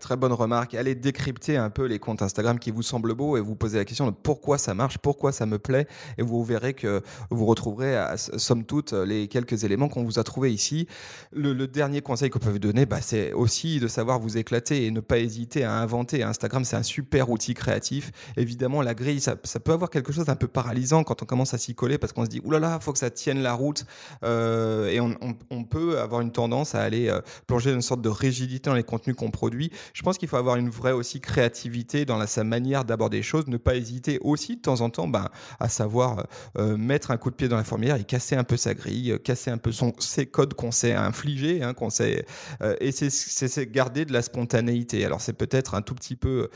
très 0.00 0.16
bonne 0.16 0.32
remarque. 0.32 0.74
Allez 0.74 0.94
décrypter 0.94 1.56
un 1.56 1.70
peu 1.70 1.86
les 1.86 1.98
comptes 1.98 2.22
Instagram 2.22 2.58
qui 2.58 2.70
vous 2.70 2.82
semblent 2.82 3.14
beaux 3.14 3.36
et 3.36 3.40
vous 3.40 3.54
posez 3.54 3.78
la 3.78 3.84
question 3.84 4.06
de 4.06 4.10
pourquoi 4.10 4.58
ça 4.58 4.74
marche, 4.74 4.98
pourquoi 4.98 5.32
ça 5.32 5.46
me 5.46 5.58
plaît. 5.58 5.86
Et 6.18 6.22
vous 6.22 6.42
verrez 6.44 6.74
que 6.74 7.02
vous 7.30 7.46
retrouverez, 7.46 7.96
à, 7.96 8.16
somme 8.16 8.64
toute, 8.64 8.92
les 8.92 9.28
quelques 9.28 9.64
éléments 9.64 9.88
qu'on 9.88 10.04
vous 10.04 10.18
a 10.18 10.24
trouvés 10.24 10.52
ici. 10.52 10.86
Le, 11.32 11.52
dernier 11.66 12.02
conseil 12.02 12.28
qu'on 12.28 12.38
peut 12.38 12.50
vous 12.50 12.58
donner, 12.58 12.86
bah, 12.86 13.00
c'est 13.00 13.32
aussi 13.32 13.80
de 13.80 13.88
savoir 13.88 14.18
vous 14.18 14.36
éclater 14.36 14.86
et 14.86 14.90
ne 14.90 15.00
pas 15.00 15.18
hésiter 15.18 15.64
à 15.64 15.74
inventer. 15.74 16.22
Instagram, 16.22 16.64
c'est 16.64 16.76
un 16.76 16.82
super 16.82 17.30
outil 17.30 17.54
créatif. 17.54 18.10
Évidemment, 18.36 18.82
la 18.82 18.94
grille, 18.94 19.20
ça, 19.20 19.36
peut 19.36 19.72
avoir 19.72 19.90
quelque 19.90 20.12
chose 20.12 20.26
d'un 20.26 20.36
peu 20.36 20.48
paralysant 20.48 21.04
quand 21.04 21.22
on 21.22 21.26
commence 21.26 21.54
à 21.54 21.58
s'y 21.58 21.74
coller 21.74 21.98
parce 21.98 22.12
qu'on 22.12 22.24
se 22.24 22.30
dit, 22.30 22.40
oulala, 22.44 22.78
faut 22.80 22.92
que 22.92 22.98
ça 22.98 23.10
tienne 23.10 23.40
la 23.42 23.54
route. 23.54 23.84
Euh, 24.24 24.88
et 24.88 25.00
on, 25.00 25.64
peut 25.64 26.00
avoir 26.00 26.20
une 26.20 26.32
tendance 26.32 26.74
à 26.74 26.82
aller 26.82 27.08
euh, 27.08 27.20
plonger 27.46 27.70
dans 27.70 27.76
une 27.76 27.82
sorte 27.82 28.02
de 28.02 28.08
rigidité 28.08 28.68
dans 28.68 28.76
les 28.76 28.82
contenus 28.82 29.16
qu'on 29.16 29.30
produit 29.30 29.71
je 29.92 30.02
pense 30.02 30.18
qu'il 30.18 30.28
faut 30.28 30.36
avoir 30.36 30.56
une 30.56 30.70
vraie 30.70 30.92
aussi 30.92 31.20
créativité 31.20 32.04
dans 32.04 32.24
sa 32.26 32.44
manière 32.44 32.84
d'aborder 32.84 33.18
les 33.18 33.22
choses, 33.22 33.46
ne 33.46 33.56
pas 33.56 33.76
hésiter 33.76 34.18
aussi 34.22 34.56
de 34.56 34.62
temps 34.62 34.80
en 34.80 34.90
temps 34.90 35.08
ben, 35.08 35.28
à 35.60 35.68
savoir 35.68 36.26
euh, 36.58 36.76
mettre 36.76 37.10
un 37.10 37.16
coup 37.16 37.30
de 37.30 37.36
pied 37.36 37.48
dans 37.48 37.56
la 37.56 37.64
fourmilière 37.64 37.96
et 37.96 38.04
casser 38.04 38.36
un 38.36 38.44
peu 38.44 38.56
sa 38.56 38.74
grille, 38.74 39.12
euh, 39.12 39.18
casser 39.18 39.50
un 39.50 39.58
peu 39.58 39.72
son, 39.72 39.92
ses 39.98 40.26
codes 40.26 40.54
qu'on 40.54 40.70
s'est 40.70 40.94
infligés, 40.94 41.62
hein, 41.62 41.74
qu'on 41.74 41.88
euh, 42.00 42.76
et 42.80 42.92
c'est 42.92 43.70
garder 43.70 44.04
de 44.04 44.12
la 44.12 44.22
spontanéité. 44.22 45.04
Alors 45.04 45.20
c'est 45.20 45.32
peut-être 45.32 45.74
un 45.74 45.82
tout 45.82 45.94
petit 45.94 46.16
peu 46.16 46.48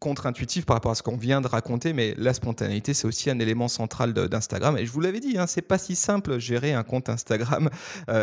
contre-intuitif 0.00 0.66
par 0.66 0.76
rapport 0.76 0.92
à 0.92 0.94
ce 0.94 1.02
qu'on 1.02 1.16
vient 1.16 1.40
de 1.40 1.46
raconter, 1.46 1.92
mais 1.92 2.14
la 2.18 2.34
spontanéité 2.34 2.94
c'est 2.94 3.06
aussi 3.06 3.30
un 3.30 3.38
élément 3.38 3.68
central 3.68 4.12
d'Instagram. 4.12 4.76
Et 4.76 4.86
je 4.86 4.92
vous 4.92 5.00
l'avais 5.00 5.20
dit, 5.20 5.38
hein, 5.38 5.46
c'est 5.46 5.62
pas 5.62 5.78
si 5.78 5.96
simple 5.96 6.38
gérer 6.38 6.72
un 6.72 6.82
compte 6.82 7.08
Instagram 7.08 7.70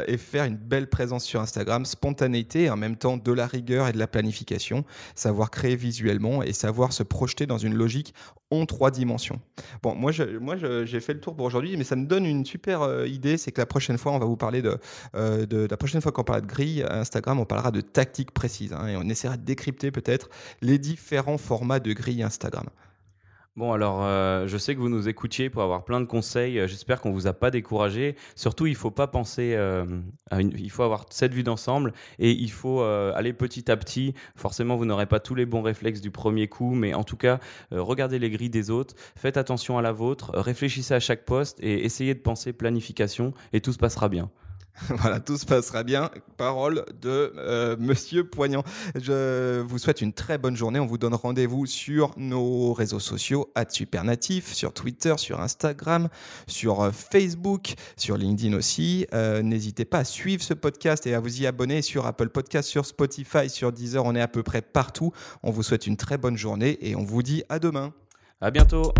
et 0.07 0.17
faire 0.17 0.45
une 0.45 0.57
belle 0.57 0.89
présence 0.89 1.23
sur 1.23 1.41
Instagram, 1.41 1.85
spontanéité 1.85 2.50
en 2.55 2.77
même 2.77 2.95
temps 2.95 3.17
de 3.17 3.31
la 3.31 3.47
rigueur 3.47 3.87
et 3.87 3.91
de 3.91 3.97
la 3.97 4.07
planification, 4.07 4.85
savoir 5.15 5.51
créer 5.51 5.75
visuellement 5.75 6.43
et 6.43 6.53
savoir 6.53 6.93
se 6.93 7.03
projeter 7.03 7.45
dans 7.45 7.57
une 7.57 7.73
logique 7.73 8.13
en 8.49 8.65
trois 8.65 8.91
dimensions. 8.91 9.39
Bon, 9.81 9.95
moi, 9.95 10.11
moi, 10.39 10.55
j'ai 10.57 10.99
fait 10.99 11.13
le 11.13 11.21
tour 11.21 11.35
pour 11.35 11.45
aujourd'hui, 11.45 11.77
mais 11.77 11.83
ça 11.83 11.95
me 11.95 12.05
donne 12.05 12.25
une 12.25 12.45
super 12.45 12.81
euh, 12.81 13.07
idée, 13.07 13.37
c'est 13.37 13.51
que 13.51 13.61
la 13.61 13.65
prochaine 13.65 13.97
fois, 13.97 14.11
on 14.11 14.19
va 14.19 14.25
vous 14.25 14.37
parler 14.37 14.61
de, 14.61 14.77
euh, 15.15 15.45
de 15.45 15.67
la 15.69 15.77
prochaine 15.77 16.01
fois 16.01 16.11
qu'on 16.11 16.23
parlera 16.23 16.45
de 16.45 16.51
grille 16.51 16.85
Instagram, 16.89 17.39
on 17.39 17.45
parlera 17.45 17.71
de 17.71 17.81
tactiques 17.81 18.31
précises, 18.31 18.73
hein, 18.73 18.87
et 18.87 18.97
on 18.97 19.03
essaiera 19.03 19.37
de 19.37 19.43
décrypter 19.43 19.91
peut-être 19.91 20.29
les 20.61 20.77
différents 20.77 21.37
formats 21.37 21.79
de 21.79 21.93
grille 21.93 22.23
Instagram. 22.23 22.65
Bon, 23.57 23.73
alors, 23.73 23.99
euh, 24.01 24.47
je 24.47 24.57
sais 24.57 24.75
que 24.75 24.79
vous 24.79 24.87
nous 24.87 25.09
écoutiez 25.09 25.49
pour 25.49 25.61
avoir 25.61 25.83
plein 25.83 25.99
de 25.99 26.05
conseils. 26.05 26.57
Euh, 26.57 26.67
j'espère 26.67 27.01
qu'on 27.01 27.11
vous 27.11 27.27
a 27.27 27.33
pas 27.33 27.51
découragé. 27.51 28.15
Surtout, 28.33 28.65
il 28.65 28.75
faut 28.75 28.91
pas 28.91 29.07
penser 29.07 29.55
euh, 29.55 29.85
à 30.29 30.39
une... 30.39 30.53
Il 30.57 30.71
faut 30.71 30.83
avoir 30.83 31.05
cette 31.09 31.33
vue 31.33 31.43
d'ensemble 31.43 31.91
et 32.17 32.31
il 32.31 32.49
faut 32.49 32.81
aller 32.81 33.33
petit 33.33 33.69
à 33.69 33.75
petit. 33.75 34.13
Forcément, 34.37 34.77
vous 34.77 34.85
n'aurez 34.85 35.05
pas 35.05 35.19
tous 35.19 35.35
les 35.35 35.45
bons 35.45 35.61
réflexes 35.61 35.99
du 35.99 36.11
premier 36.11 36.47
coup, 36.47 36.73
mais 36.73 36.93
en 36.93 37.03
tout 37.03 37.17
cas, 37.17 37.39
regardez 37.71 38.19
les 38.19 38.29
grilles 38.29 38.49
des 38.49 38.69
autres, 38.69 38.95
faites 39.15 39.37
attention 39.37 39.77
à 39.77 39.81
la 39.81 39.91
vôtre, 39.91 40.31
réfléchissez 40.33 40.93
à 40.93 40.99
chaque 40.99 41.25
poste 41.25 41.59
et 41.61 41.83
essayez 41.83 42.13
de 42.13 42.19
penser 42.19 42.53
planification 42.53 43.33
et 43.53 43.61
tout 43.61 43.73
se 43.73 43.77
passera 43.77 44.07
bien. 44.07 44.29
voilà, 44.89 45.19
tout 45.19 45.37
se 45.37 45.45
passera 45.45 45.83
bien. 45.83 46.09
Parole 46.37 46.85
de 47.01 47.33
euh, 47.37 47.75
Monsieur 47.79 48.23
Poignant. 48.23 48.63
Je 48.95 49.59
vous 49.61 49.77
souhaite 49.77 50.01
une 50.01 50.13
très 50.13 50.37
bonne 50.37 50.55
journée. 50.55 50.79
On 50.79 50.85
vous 50.85 50.97
donne 50.97 51.13
rendez-vous 51.13 51.65
sur 51.65 52.11
nos 52.17 52.73
réseaux 52.73 52.99
sociaux, 52.99 53.51
Supernatif, 53.69 54.53
sur 54.53 54.73
Twitter, 54.73 55.13
sur 55.17 55.39
Instagram, 55.39 56.09
sur 56.47 56.81
euh, 56.81 56.91
Facebook, 56.91 57.73
sur 57.97 58.17
LinkedIn 58.17 58.55
aussi. 58.55 59.05
Euh, 59.13 59.41
n'hésitez 59.41 59.85
pas 59.85 59.99
à 59.99 60.03
suivre 60.03 60.43
ce 60.43 60.53
podcast 60.53 61.05
et 61.05 61.13
à 61.13 61.19
vous 61.19 61.41
y 61.41 61.47
abonner 61.47 61.81
sur 61.81 62.05
Apple 62.05 62.29
Podcast, 62.29 62.67
sur 62.67 62.85
Spotify, 62.85 63.49
sur 63.49 63.71
Deezer. 63.71 64.03
On 64.05 64.15
est 64.15 64.21
à 64.21 64.27
peu 64.27 64.43
près 64.43 64.61
partout. 64.61 65.11
On 65.43 65.51
vous 65.51 65.63
souhaite 65.63 65.87
une 65.87 65.97
très 65.97 66.17
bonne 66.17 66.37
journée 66.37 66.77
et 66.81 66.95
on 66.95 67.03
vous 67.03 67.23
dit 67.23 67.43
à 67.49 67.59
demain. 67.59 67.93
À 68.39 68.49
bientôt. 68.49 68.91